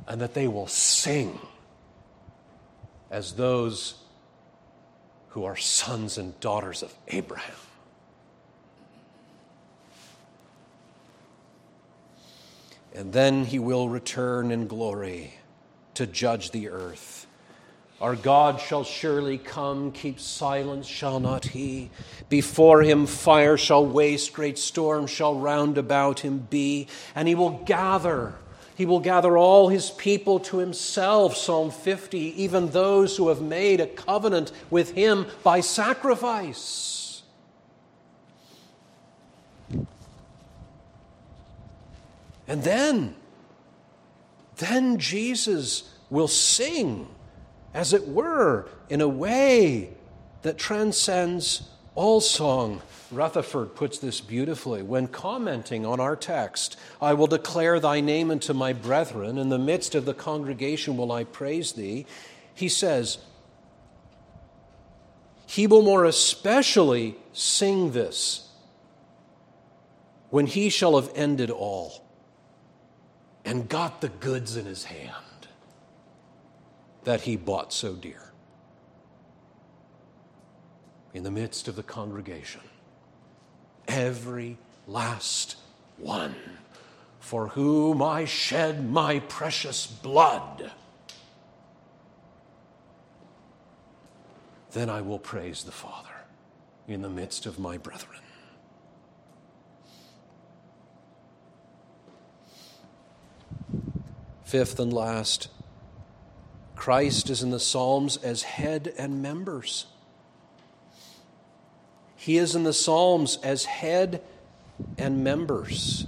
and 0.06 0.20
that 0.20 0.34
they 0.34 0.46
will 0.46 0.66
sing 0.66 1.38
as 3.10 3.32
those 3.32 3.94
who 5.28 5.44
are 5.44 5.56
sons 5.56 6.18
and 6.18 6.38
daughters 6.40 6.82
of 6.82 6.94
Abraham. 7.08 7.54
And 12.94 13.12
then 13.12 13.44
he 13.44 13.58
will 13.58 13.88
return 13.90 14.50
in 14.50 14.66
glory 14.66 15.34
to 15.96 16.06
judge 16.06 16.50
the 16.50 16.68
earth. 16.68 17.26
Our 18.00 18.14
God 18.14 18.60
shall 18.60 18.84
surely 18.84 19.38
come, 19.38 19.90
keep 19.90 20.20
silence, 20.20 20.86
shall 20.86 21.18
not 21.18 21.46
he? 21.46 21.90
Before 22.28 22.82
him 22.82 23.06
fire 23.06 23.56
shall 23.56 23.86
waste, 23.86 24.34
great 24.34 24.58
storm 24.58 25.06
shall 25.06 25.34
round 25.34 25.78
about 25.78 26.20
him 26.20 26.46
be, 26.50 26.88
and 27.14 27.26
he 27.26 27.34
will 27.34 27.62
gather. 27.64 28.34
He 28.76 28.84
will 28.84 29.00
gather 29.00 29.38
all 29.38 29.68
his 29.68 29.90
people 29.90 30.38
to 30.40 30.58
himself, 30.58 31.34
Psalm 31.34 31.70
50, 31.70 32.42
even 32.42 32.68
those 32.68 33.16
who 33.16 33.30
have 33.30 33.40
made 33.40 33.80
a 33.80 33.86
covenant 33.86 34.52
with 34.68 34.92
him 34.92 35.26
by 35.42 35.60
sacrifice. 35.60 37.22
And 42.46 42.62
then, 42.62 43.14
then 44.58 44.98
Jesus 44.98 45.92
will 46.10 46.28
sing, 46.28 47.08
as 47.74 47.92
it 47.92 48.08
were, 48.08 48.68
in 48.88 49.00
a 49.00 49.08
way 49.08 49.90
that 50.42 50.58
transcends 50.58 51.68
all 51.94 52.20
song. 52.20 52.80
Rutherford 53.10 53.74
puts 53.74 53.98
this 53.98 54.20
beautifully 54.20 54.82
when 54.82 55.06
commenting 55.06 55.86
on 55.86 56.00
our 56.00 56.16
text 56.16 56.76
I 57.00 57.14
will 57.14 57.26
declare 57.26 57.78
thy 57.78 58.00
name 58.00 58.30
unto 58.30 58.52
my 58.52 58.72
brethren, 58.72 59.38
in 59.38 59.48
the 59.48 59.58
midst 59.58 59.94
of 59.94 60.04
the 60.04 60.14
congregation 60.14 60.96
will 60.96 61.12
I 61.12 61.24
praise 61.24 61.72
thee. 61.72 62.06
He 62.54 62.68
says, 62.68 63.18
He 65.46 65.66
will 65.66 65.82
more 65.82 66.04
especially 66.04 67.16
sing 67.32 67.92
this 67.92 68.48
when 70.30 70.46
he 70.46 70.68
shall 70.68 71.00
have 71.00 71.10
ended 71.14 71.50
all 71.50 72.05
and 73.46 73.68
got 73.68 74.00
the 74.00 74.08
goods 74.08 74.56
in 74.56 74.66
his 74.66 74.84
hand 74.84 75.14
that 77.04 77.22
he 77.22 77.36
bought 77.36 77.72
so 77.72 77.94
dear. 77.94 78.32
In 81.14 81.22
the 81.22 81.30
midst 81.30 81.68
of 81.68 81.76
the 81.76 81.82
congregation, 81.82 82.60
every 83.88 84.58
last 84.86 85.56
one 85.96 86.34
for 87.20 87.48
whom 87.48 88.02
I 88.02 88.24
shed 88.24 88.90
my 88.90 89.20
precious 89.20 89.86
blood. 89.86 90.72
Then 94.72 94.90
I 94.90 95.00
will 95.00 95.18
praise 95.18 95.62
the 95.62 95.72
Father 95.72 96.10
in 96.86 97.00
the 97.00 97.08
midst 97.08 97.46
of 97.46 97.58
my 97.58 97.78
brethren. 97.78 98.25
Fifth 104.46 104.78
and 104.78 104.92
last, 104.92 105.48
Christ 106.76 107.30
is 107.30 107.42
in 107.42 107.50
the 107.50 107.58
Psalms 107.58 108.16
as 108.18 108.44
head 108.44 108.94
and 108.96 109.20
members. 109.20 109.86
He 112.14 112.36
is 112.36 112.54
in 112.54 112.62
the 112.62 112.72
Psalms 112.72 113.40
as 113.42 113.64
head 113.64 114.22
and 114.96 115.24
members. 115.24 116.06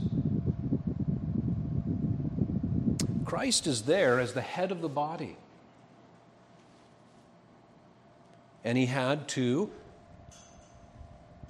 Christ 3.25 3.67
is 3.67 3.83
there 3.83 4.21
as 4.21 4.35
the 4.35 4.41
head 4.41 4.71
of 4.71 4.83
the 4.83 4.89
body. 4.89 5.37
And 8.63 8.79
he 8.79 8.87
had 8.87 9.27
to 9.31 9.69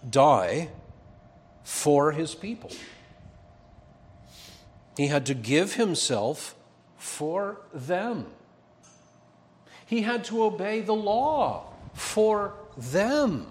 die 0.09 0.71
for 1.65 2.13
his 2.13 2.35
people. 2.35 2.71
He 4.97 5.09
had 5.09 5.27
to 5.27 5.35
give 5.35 5.75
himself 5.75 6.55
for 6.99 7.61
them. 7.73 8.27
He 9.87 10.03
had 10.03 10.25
to 10.25 10.43
obey 10.43 10.83
the 10.83 10.95
law 10.95 11.73
for 11.95 12.55
them. 12.77 13.47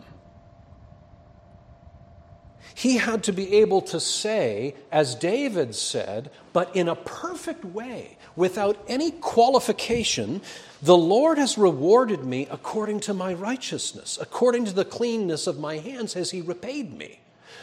He 2.75 2.97
had 2.97 3.23
to 3.23 3.33
be 3.33 3.55
able 3.55 3.81
to 3.81 3.99
say, 3.99 4.75
as 4.91 5.15
David 5.15 5.73
said, 5.73 6.29
but 6.53 6.75
in 6.75 6.87
a 6.87 6.95
perfect 6.95 7.65
way, 7.65 8.19
without 8.35 8.77
any 8.87 9.09
qualification, 9.09 10.41
the 10.83 10.95
Lord 10.95 11.39
has 11.39 11.57
rewarded 11.57 12.23
me 12.23 12.47
according 12.51 12.99
to 13.01 13.15
my 13.15 13.33
righteousness, 13.33 14.19
according 14.21 14.65
to 14.65 14.73
the 14.73 14.85
cleanness 14.85 15.47
of 15.47 15.57
my 15.57 15.77
hands 15.77 16.13
has 16.13 16.29
He 16.29 16.41
repaid 16.41 16.95
me. 16.95 17.19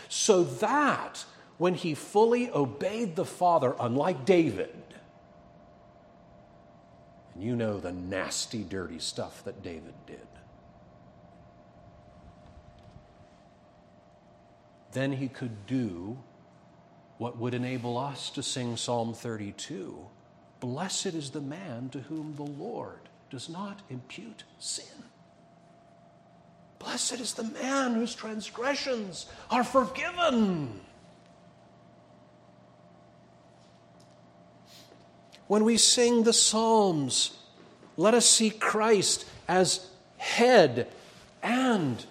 So 0.09 0.43
that 0.43 1.25
when 1.59 1.75
he 1.75 1.95
fully 1.95 2.51
obeyed 2.51 3.15
the 3.15 3.25
Father, 3.25 3.77
unlike 3.79 4.25
David, 4.25 4.75
and 7.35 7.43
you 7.43 7.57
know 7.57 7.79
the 7.79 7.93
nasty, 7.93 8.63
dirty 8.63 8.99
stuff 8.99 9.45
that 9.45 9.63
David 9.63 9.95
did. 10.07 10.19
Then 14.93 15.13
he 15.13 15.29
could 15.29 15.67
do 15.67 16.19
what 17.19 17.37
would 17.39 17.55
enable 17.55 17.99
us 17.99 18.31
to 18.31 18.43
sing 18.43 18.77
Psalm 18.77 19.15
32 19.15 20.07
Blessed 20.61 21.07
is 21.07 21.31
the 21.31 21.41
man 21.41 21.91
to 21.91 22.01
whom 22.01 22.37
the 22.37 22.43
Lord 22.43 23.09
does 23.29 23.49
not 23.49 23.81
impute 23.91 24.45
sin. 24.59 24.87
Blessed 26.79 27.21
is 27.21 27.35
the 27.35 27.45
man 27.45 27.95
whose 27.95 28.15
transgressions 28.15 29.27
are 29.51 29.65
forgiven. 29.65 30.81
When 35.47 35.65
we 35.65 35.77
sing 35.77 36.23
the 36.23 36.33
Psalms, 36.33 37.37
let 37.97 38.15
us 38.15 38.27
see 38.27 38.51
Christ 38.51 39.27
as 39.47 39.87
head 40.17 40.89
and 41.43 42.05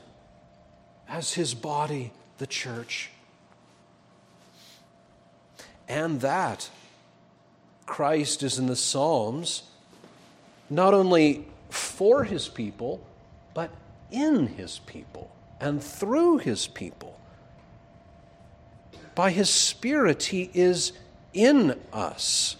as 1.09 1.33
his 1.33 1.53
body, 1.53 2.11
the 2.37 2.47
church. 2.47 3.09
And 5.87 6.21
that 6.21 6.69
Christ 7.85 8.43
is 8.43 8.57
in 8.59 8.67
the 8.67 8.75
Psalms 8.75 9.63
not 10.69 10.93
only 10.93 11.45
for 11.69 12.23
his 12.23 12.47
people, 12.47 13.05
but 13.53 13.69
in 14.11 14.47
his 14.47 14.79
people 14.79 15.31
and 15.59 15.83
through 15.83 16.37
his 16.37 16.67
people. 16.67 17.19
By 19.15 19.31
his 19.31 19.49
Spirit, 19.49 20.23
he 20.23 20.49
is 20.53 20.93
in 21.33 21.79
us. 21.91 22.55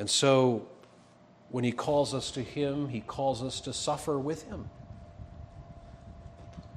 And 0.00 0.08
so, 0.08 0.66
when 1.50 1.62
he 1.62 1.72
calls 1.72 2.14
us 2.14 2.30
to 2.30 2.42
him, 2.42 2.88
he 2.88 3.00
calls 3.00 3.42
us 3.42 3.60
to 3.60 3.74
suffer 3.74 4.18
with 4.18 4.44
him. 4.44 4.70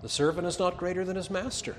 The 0.01 0.09
servant 0.09 0.45
is 0.45 0.59
not 0.59 0.75
greater 0.75 1.05
than 1.05 1.15
his 1.15 1.29
master. 1.29 1.77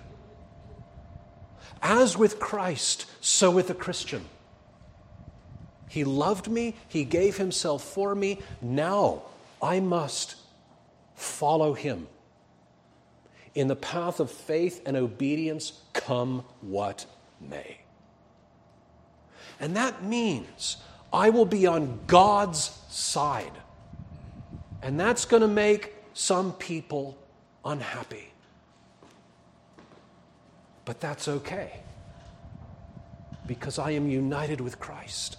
As 1.83 2.17
with 2.17 2.41
Christ, 2.41 3.05
so 3.21 3.51
with 3.51 3.69
the 3.69 3.75
Christian. 3.75 4.25
He 5.91 6.03
loved 6.03 6.49
me, 6.49 6.77
He 6.89 7.05
gave 7.05 7.37
Himself 7.37 7.85
for 7.85 8.15
me. 8.15 8.41
Now 8.63 9.25
I 9.63 9.81
must 9.81 10.37
follow 11.15 11.75
Him 11.75 12.09
in 13.55 13.69
the 13.69 13.77
path 13.77 14.19
of 14.19 14.31
faith 14.31 14.81
and 14.87 14.97
obedience, 14.97 15.75
come 15.93 16.43
what 16.63 17.05
may. 17.39 17.81
And 19.61 19.77
that 19.77 20.03
means 20.03 20.79
I 21.15 21.31
will 21.31 21.47
be 21.47 21.67
on 21.69 22.01
God's 22.09 22.77
side. 22.91 23.53
And 24.83 24.99
that's 24.99 25.25
going 25.25 25.43
to 25.43 25.49
make 25.49 25.95
some 26.13 26.53
people 26.53 27.17
unhappy. 27.65 28.33
But 30.85 31.01
that's 31.01 31.29
okay 31.29 31.81
because 33.47 33.79
I 33.79 33.93
am 33.93 34.09
united 34.09 34.61
with 34.61 34.81
Christ 34.81 35.37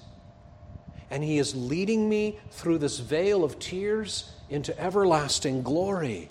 and 1.12 1.24
He 1.24 1.38
is 1.38 1.56
leading 1.56 2.10
me 2.10 2.40
through 2.52 2.80
this 2.80 3.00
vale 3.00 3.44
of 3.44 3.60
tears 3.60 4.32
into 4.50 4.80
everlasting 4.80 5.62
glory. 5.62 6.30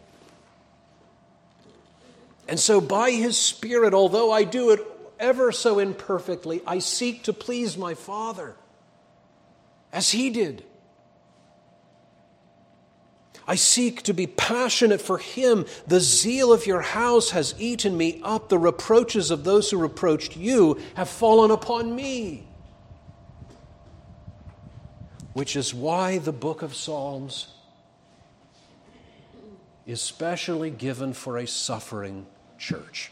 And 2.49 2.59
so, 2.59 2.80
by 2.80 3.11
His 3.12 3.38
Spirit, 3.38 3.95
although 3.95 4.32
I 4.32 4.45
do 4.45 4.70
it 4.70 4.80
ever 5.20 5.53
so 5.53 5.78
imperfectly, 5.78 6.61
I 6.66 6.80
seek 6.80 7.24
to 7.24 7.32
please 7.32 7.78
my 7.78 7.95
Father 7.95 8.57
as 9.95 10.11
He 10.11 10.28
did. 10.28 10.62
I 13.47 13.55
seek 13.55 14.03
to 14.03 14.12
be 14.12 14.26
passionate 14.26 15.01
for 15.01 15.16
Him. 15.16 15.64
The 15.86 16.01
zeal 16.01 16.53
of 16.53 16.66
your 16.66 16.82
house 16.82 17.30
has 17.30 17.55
eaten 17.59 17.97
me 17.97 18.20
up. 18.22 18.51
The 18.51 18.59
reproaches 18.59 19.30
of 19.30 19.45
those 19.45 19.70
who 19.70 19.78
reproached 19.78 20.36
you 20.36 20.78
have 20.97 21.09
fallen 21.09 21.51
upon 21.51 21.97
me 21.97 22.47
which 25.34 25.57
is 25.57 25.74
why 25.74 26.18
the 26.18 26.32
book 26.32 26.62
of 26.62 26.74
Psalms 26.74 27.49
is 29.84 30.01
specially 30.01 30.70
given 30.70 31.12
for 31.12 31.36
a 31.36 31.47
suffering 31.47 32.26
church. 32.57 33.11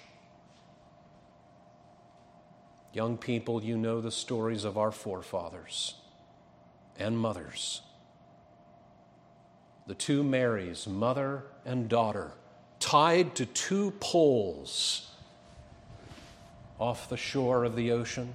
Young 2.93 3.19
people, 3.19 3.63
you 3.63 3.77
know 3.77 4.01
the 4.01 4.11
stories 4.11 4.65
of 4.65 4.79
our 4.79 4.93
forefathers 4.93 5.95
and 6.99 7.19
mothers. 7.19 7.83
The 9.87 9.95
two 9.95 10.23
Marys, 10.23 10.87
mother 10.87 11.45
and 11.65 11.89
daughter, 11.89 12.33
tied 12.79 13.35
to 13.37 13.47
two 13.47 13.93
poles 14.01 15.11
off 16.79 17.09
the 17.09 17.17
shore 17.17 17.65
of 17.65 17.77
the 17.77 17.93
ocean. 17.93 18.33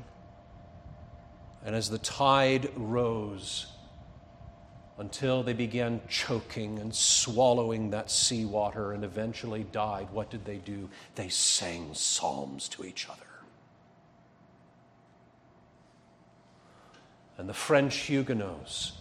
And 1.66 1.76
as 1.76 1.90
the 1.90 1.98
tide 1.98 2.70
rose, 2.76 3.68
until 4.98 5.44
they 5.44 5.54
began 5.54 6.02
choking 6.10 6.80
and 6.80 6.94
swallowing 6.94 7.92
that 7.92 8.10
seawater 8.10 8.94
and 8.94 9.04
eventually 9.04 9.64
died, 9.72 10.08
what 10.12 10.30
did 10.30 10.44
they 10.44 10.58
do? 10.58 10.90
They 11.16 11.30
sang 11.30 11.94
psalms 11.94 12.68
to 12.70 12.84
each 12.84 13.08
other. 13.10 13.27
And 17.38 17.48
the 17.48 17.54
French 17.54 17.96
Huguenots, 17.96 18.94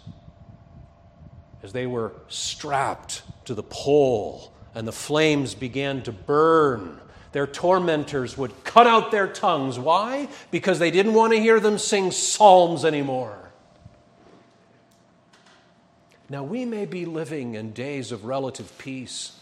as 1.63 1.73
they 1.73 1.87
were 1.87 2.13
strapped 2.29 3.23
to 3.47 3.55
the 3.55 3.63
pole 3.63 4.53
and 4.75 4.87
the 4.87 4.93
flames 4.93 5.55
began 5.55 6.03
to 6.03 6.13
burn, 6.13 7.01
their 7.33 7.47
tormentors 7.47 8.37
would 8.37 8.65
cut 8.65 8.87
out 8.87 9.11
their 9.11 9.27
tongues. 9.27 9.79
Why? 9.79 10.29
Because 10.51 10.79
they 10.79 10.91
didn't 10.91 11.15
want 11.15 11.33
to 11.33 11.41
hear 11.41 11.61
them 11.61 11.79
sing 11.79 12.11
psalms 12.11 12.85
anymore. 12.85 13.39
Now, 16.29 16.43
we 16.43 16.65
may 16.65 16.87
be 16.87 17.05
living 17.05 17.55
in 17.55 17.73
days 17.73 18.11
of 18.11 18.25
relative 18.25 18.77
peace, 18.79 19.33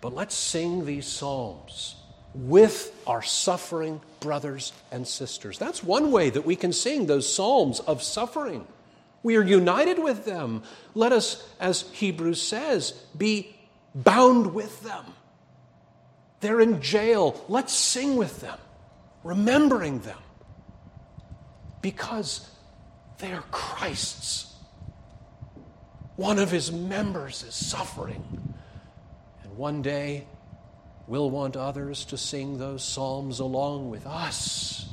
but 0.00 0.12
let's 0.12 0.34
sing 0.34 0.84
these 0.84 1.06
psalms 1.06 1.96
with 2.34 2.92
our 3.06 3.22
suffering 3.22 4.00
brothers 4.20 4.72
and 4.90 5.06
sisters. 5.06 5.58
That's 5.58 5.82
one 5.82 6.10
way 6.10 6.30
that 6.30 6.44
we 6.44 6.56
can 6.56 6.72
sing 6.72 7.06
those 7.06 7.32
psalms 7.32 7.80
of 7.80 8.02
suffering. 8.02 8.66
We 9.22 9.36
are 9.36 9.42
united 9.42 9.98
with 9.98 10.24
them. 10.24 10.62
Let 10.94 11.12
us, 11.12 11.48
as 11.60 11.82
Hebrews 11.92 12.42
says, 12.42 12.92
be 13.16 13.56
bound 13.94 14.52
with 14.52 14.82
them. 14.82 15.04
They're 16.40 16.60
in 16.60 16.82
jail. 16.82 17.42
Let's 17.48 17.72
sing 17.72 18.16
with 18.16 18.40
them, 18.40 18.58
remembering 19.22 20.00
them, 20.00 20.18
because 21.80 22.50
they 23.18 23.32
are 23.32 23.44
Christ's. 23.50 24.52
One 26.16 26.38
of 26.38 26.50
his 26.50 26.70
members 26.70 27.42
is 27.42 27.54
suffering. 27.54 28.54
And 29.42 29.56
one 29.56 29.80
day, 29.80 30.26
we'll 31.06 31.30
want 31.30 31.56
others 31.56 32.04
to 32.06 32.16
sing 32.16 32.58
those 32.58 32.82
psalms 32.82 33.40
along 33.40 33.90
with 33.90 34.06
us 34.06 34.86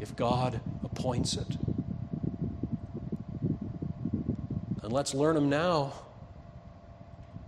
if 0.00 0.14
God 0.16 0.60
appoints 0.82 1.36
it. 1.36 1.56
And 4.82 4.92
let's 4.92 5.14
learn 5.14 5.34
them 5.34 5.48
now 5.48 5.92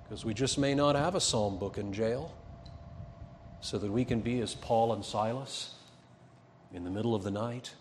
because 0.04 0.24
we 0.24 0.34
just 0.34 0.58
may 0.58 0.74
not 0.74 0.96
have 0.96 1.14
a 1.14 1.20
psalm 1.20 1.58
book 1.58 1.78
in 1.78 1.92
jail 1.92 2.32
so 3.60 3.78
that 3.78 3.90
we 3.90 4.04
can 4.04 4.20
be 4.20 4.40
as 4.40 4.54
Paul 4.54 4.92
and 4.92 5.04
Silas 5.04 5.74
in 6.72 6.84
the 6.84 6.90
middle 6.90 7.14
of 7.14 7.24
the 7.24 7.30
night 7.30 7.74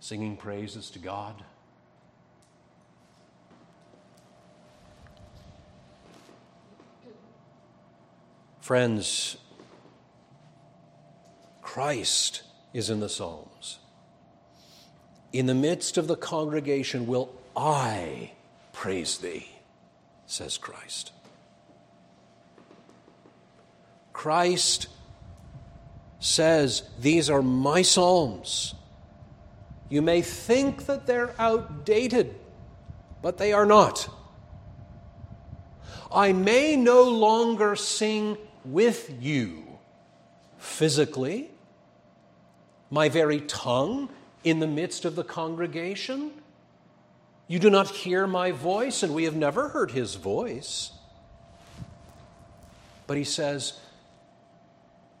singing 0.00 0.36
praises 0.36 0.90
to 0.90 0.98
God. 0.98 1.44
Friends, 8.60 9.36
Christ 11.62 12.42
is 12.72 12.90
in 12.90 13.00
the 13.00 13.08
Psalms. 13.08 13.78
In 15.32 15.46
the 15.46 15.54
midst 15.54 15.96
of 15.96 16.08
the 16.08 16.16
congregation 16.16 17.06
will 17.06 17.32
I 17.56 18.32
praise 18.72 19.18
thee, 19.18 19.48
says 20.26 20.58
Christ. 20.58 21.12
Christ 24.12 24.88
says, 26.18 26.82
These 27.00 27.30
are 27.30 27.42
my 27.42 27.82
Psalms. 27.82 28.74
You 29.88 30.02
may 30.02 30.22
think 30.22 30.86
that 30.86 31.06
they're 31.06 31.34
outdated, 31.38 32.34
but 33.22 33.38
they 33.38 33.52
are 33.52 33.66
not. 33.66 34.08
I 36.12 36.32
may 36.32 36.76
no 36.76 37.04
longer 37.04 37.74
sing 37.76 38.36
with 38.64 39.12
you 39.20 39.78
physically, 40.58 41.50
my 42.90 43.08
very 43.08 43.40
tongue 43.40 44.08
in 44.44 44.60
the 44.60 44.66
midst 44.66 45.04
of 45.04 45.16
the 45.16 45.24
congregation. 45.24 46.32
You 47.46 47.58
do 47.58 47.70
not 47.70 47.88
hear 47.88 48.26
my 48.26 48.52
voice, 48.52 49.02
and 49.02 49.14
we 49.14 49.24
have 49.24 49.36
never 49.36 49.68
heard 49.68 49.90
his 49.90 50.14
voice. 50.14 50.92
But 53.06 53.16
he 53.16 53.24
says, 53.24 53.78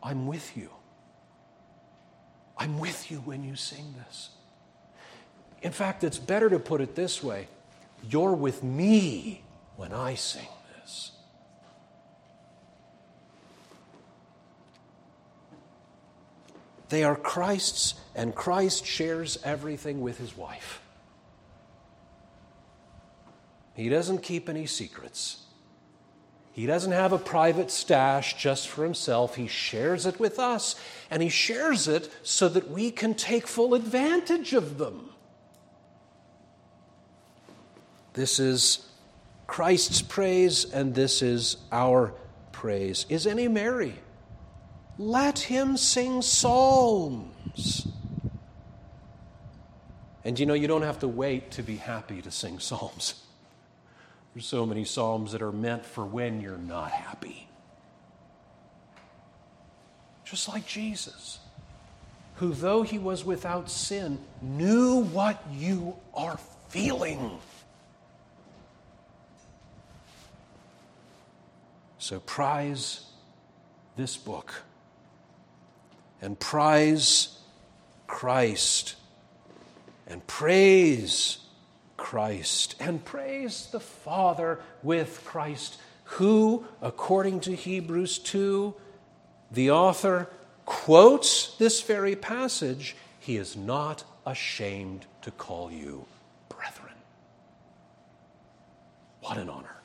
I'm 0.02 0.26
with 0.26 0.56
you. 0.56 0.70
I'm 2.56 2.78
with 2.78 3.10
you 3.10 3.18
when 3.18 3.42
you 3.42 3.56
sing 3.56 3.94
this. 4.06 4.30
In 5.62 5.72
fact, 5.72 6.04
it's 6.04 6.18
better 6.18 6.48
to 6.50 6.58
put 6.58 6.80
it 6.80 6.94
this 6.94 7.22
way 7.22 7.48
You're 8.08 8.34
with 8.34 8.62
me 8.62 9.42
when 9.76 9.92
I 9.92 10.14
sing 10.14 10.46
this. 10.76 11.12
They 16.90 17.04
are 17.04 17.16
Christ's, 17.16 17.94
and 18.14 18.34
Christ 18.34 18.84
shares 18.84 19.38
everything 19.44 20.00
with 20.00 20.18
his 20.18 20.36
wife. 20.36 20.82
He 23.74 23.88
doesn't 23.88 24.22
keep 24.22 24.48
any 24.48 24.66
secrets. 24.66 25.38
He 26.52 26.66
doesn't 26.66 26.90
have 26.90 27.12
a 27.12 27.18
private 27.18 27.70
stash 27.70 28.36
just 28.36 28.68
for 28.68 28.82
himself. 28.82 29.36
He 29.36 29.46
shares 29.46 30.04
it 30.04 30.18
with 30.18 30.40
us, 30.40 30.74
and 31.10 31.22
he 31.22 31.28
shares 31.28 31.86
it 31.86 32.12
so 32.24 32.48
that 32.48 32.68
we 32.68 32.90
can 32.90 33.14
take 33.14 33.46
full 33.46 33.74
advantage 33.74 34.52
of 34.52 34.76
them. 34.76 35.10
This 38.14 38.40
is 38.40 38.84
Christ's 39.46 40.02
praise, 40.02 40.64
and 40.64 40.92
this 40.92 41.22
is 41.22 41.56
our 41.70 42.14
praise. 42.50 43.06
Is 43.08 43.28
any 43.28 43.46
merry? 43.46 43.94
Let 45.00 45.38
him 45.38 45.78
sing 45.78 46.20
psalms. 46.20 47.88
And 50.26 50.38
you 50.38 50.44
know, 50.44 50.52
you 50.52 50.68
don't 50.68 50.82
have 50.82 50.98
to 50.98 51.08
wait 51.08 51.52
to 51.52 51.62
be 51.62 51.76
happy 51.76 52.20
to 52.20 52.30
sing 52.30 52.58
psalms. 52.58 53.14
There's 54.34 54.44
so 54.44 54.66
many 54.66 54.84
psalms 54.84 55.32
that 55.32 55.40
are 55.40 55.52
meant 55.52 55.86
for 55.86 56.04
when 56.04 56.42
you're 56.42 56.58
not 56.58 56.90
happy. 56.90 57.48
Just 60.26 60.50
like 60.50 60.66
Jesus, 60.66 61.38
who, 62.34 62.52
though 62.52 62.82
he 62.82 62.98
was 62.98 63.24
without 63.24 63.70
sin, 63.70 64.18
knew 64.42 65.04
what 65.04 65.42
you 65.50 65.96
are 66.12 66.38
feeling. 66.68 67.38
So 71.96 72.20
prize 72.20 73.06
this 73.96 74.18
book 74.18 74.62
and 76.20 76.38
prize 76.38 77.38
Christ 78.06 78.96
and 80.06 80.26
praise 80.26 81.38
Christ 81.96 82.74
and 82.80 83.04
praise 83.04 83.68
the 83.70 83.80
Father 83.80 84.60
with 84.82 85.22
Christ, 85.24 85.78
who, 86.04 86.64
according 86.82 87.40
to 87.40 87.54
Hebrews 87.54 88.18
2, 88.18 88.74
the 89.50 89.70
author 89.70 90.28
quotes 90.64 91.56
this 91.56 91.80
very 91.82 92.16
passage, 92.16 92.96
he 93.18 93.36
is 93.36 93.56
not 93.56 94.04
ashamed 94.26 95.06
to 95.22 95.30
call 95.30 95.70
you 95.70 96.06
brethren. 96.48 96.94
What 99.20 99.36
an 99.36 99.48
honor. 99.48 99.79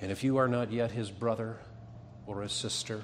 And 0.00 0.12
if 0.12 0.22
you 0.22 0.36
are 0.36 0.48
not 0.48 0.70
yet 0.70 0.92
his 0.92 1.10
brother 1.10 1.56
or 2.26 2.42
his 2.42 2.52
sister, 2.52 3.02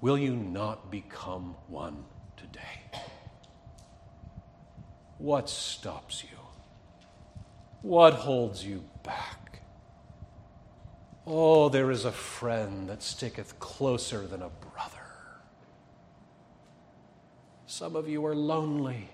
will 0.00 0.18
you 0.18 0.36
not 0.36 0.90
become 0.90 1.56
one 1.68 2.04
today? 2.36 3.00
What 5.18 5.48
stops 5.48 6.22
you? 6.22 6.36
What 7.80 8.14
holds 8.14 8.64
you 8.64 8.84
back? 9.02 9.62
Oh, 11.26 11.70
there 11.70 11.90
is 11.90 12.04
a 12.04 12.12
friend 12.12 12.88
that 12.90 13.02
sticketh 13.02 13.58
closer 13.58 14.26
than 14.26 14.42
a 14.42 14.50
brother. 14.50 15.06
Some 17.66 17.96
of 17.96 18.08
you 18.08 18.26
are 18.26 18.34
lonely. 18.34 19.08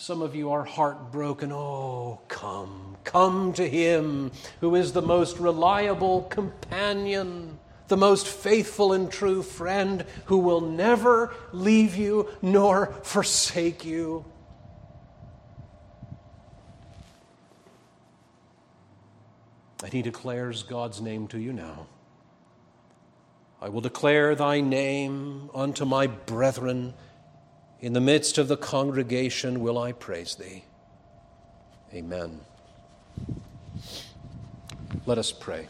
Some 0.00 0.22
of 0.22 0.34
you 0.34 0.52
are 0.52 0.64
heartbroken. 0.64 1.52
Oh, 1.52 2.22
come, 2.26 2.96
come 3.04 3.52
to 3.52 3.68
Him 3.68 4.32
who 4.60 4.74
is 4.74 4.94
the 4.94 5.02
most 5.02 5.38
reliable 5.38 6.22
companion, 6.22 7.58
the 7.88 7.98
most 7.98 8.26
faithful 8.26 8.94
and 8.94 9.12
true 9.12 9.42
friend, 9.42 10.06
who 10.24 10.38
will 10.38 10.62
never 10.62 11.34
leave 11.52 11.96
you 11.96 12.30
nor 12.40 12.86
forsake 13.02 13.84
you. 13.84 14.24
And 19.84 19.92
He 19.92 20.00
declares 20.00 20.62
God's 20.62 21.02
name 21.02 21.28
to 21.28 21.38
you 21.38 21.52
now. 21.52 21.88
I 23.60 23.68
will 23.68 23.82
declare 23.82 24.34
thy 24.34 24.62
name 24.62 25.50
unto 25.52 25.84
my 25.84 26.06
brethren 26.06 26.94
in 27.80 27.94
the 27.94 28.00
midst 28.00 28.36
of 28.38 28.48
the 28.48 28.56
congregation 28.56 29.60
will 29.60 29.78
I 29.78 29.92
praise 29.92 30.34
thee. 30.34 30.64
Amen. 31.94 32.40
Let 35.06 35.18
us 35.18 35.32
pray. 35.32 35.66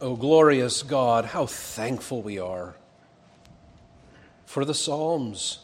Oh, 0.00 0.16
glorious 0.16 0.82
God, 0.82 1.24
how 1.24 1.46
thankful 1.46 2.20
we 2.20 2.38
are 2.38 2.74
for 4.44 4.66
the 4.66 4.74
Psalms. 4.74 5.60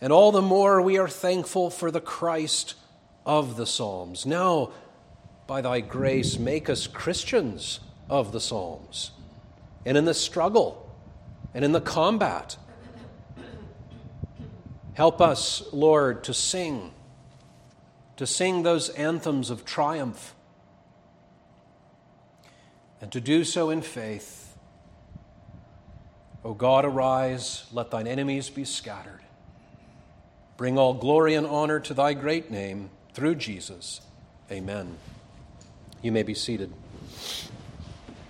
And 0.00 0.12
all 0.12 0.32
the 0.32 0.42
more 0.42 0.82
we 0.82 0.98
are 0.98 1.06
thankful 1.06 1.70
for 1.70 1.92
the 1.92 2.00
Christ 2.00 2.74
of 3.24 3.56
the 3.56 3.66
Psalms. 3.66 4.26
Now, 4.26 4.70
by 5.46 5.60
thy 5.60 5.80
grace, 5.80 6.38
make 6.38 6.68
us 6.68 6.86
Christians 6.86 7.80
of 8.08 8.32
the 8.32 8.40
Psalms. 8.40 9.12
And 9.84 9.96
in 9.96 10.04
the 10.04 10.14
struggle 10.14 10.90
and 11.54 11.64
in 11.64 11.72
the 11.72 11.80
combat, 11.80 12.56
help 14.94 15.20
us, 15.20 15.62
Lord, 15.72 16.24
to 16.24 16.34
sing, 16.34 16.92
to 18.16 18.26
sing 18.26 18.62
those 18.62 18.88
anthems 18.90 19.50
of 19.50 19.64
triumph, 19.64 20.34
and 23.00 23.10
to 23.12 23.20
do 23.20 23.42
so 23.44 23.70
in 23.70 23.82
faith. 23.82 24.56
O 26.44 26.54
God, 26.54 26.84
arise, 26.84 27.64
let 27.72 27.90
thine 27.90 28.06
enemies 28.06 28.48
be 28.50 28.64
scattered. 28.64 29.20
Bring 30.56 30.78
all 30.78 30.94
glory 30.94 31.34
and 31.34 31.46
honor 31.46 31.80
to 31.80 31.94
thy 31.94 32.14
great 32.14 32.50
name 32.50 32.90
through 33.14 33.36
Jesus. 33.36 34.00
Amen. 34.50 34.96
You 36.02 36.12
may 36.12 36.22
be 36.22 36.34
seated. 36.34 36.72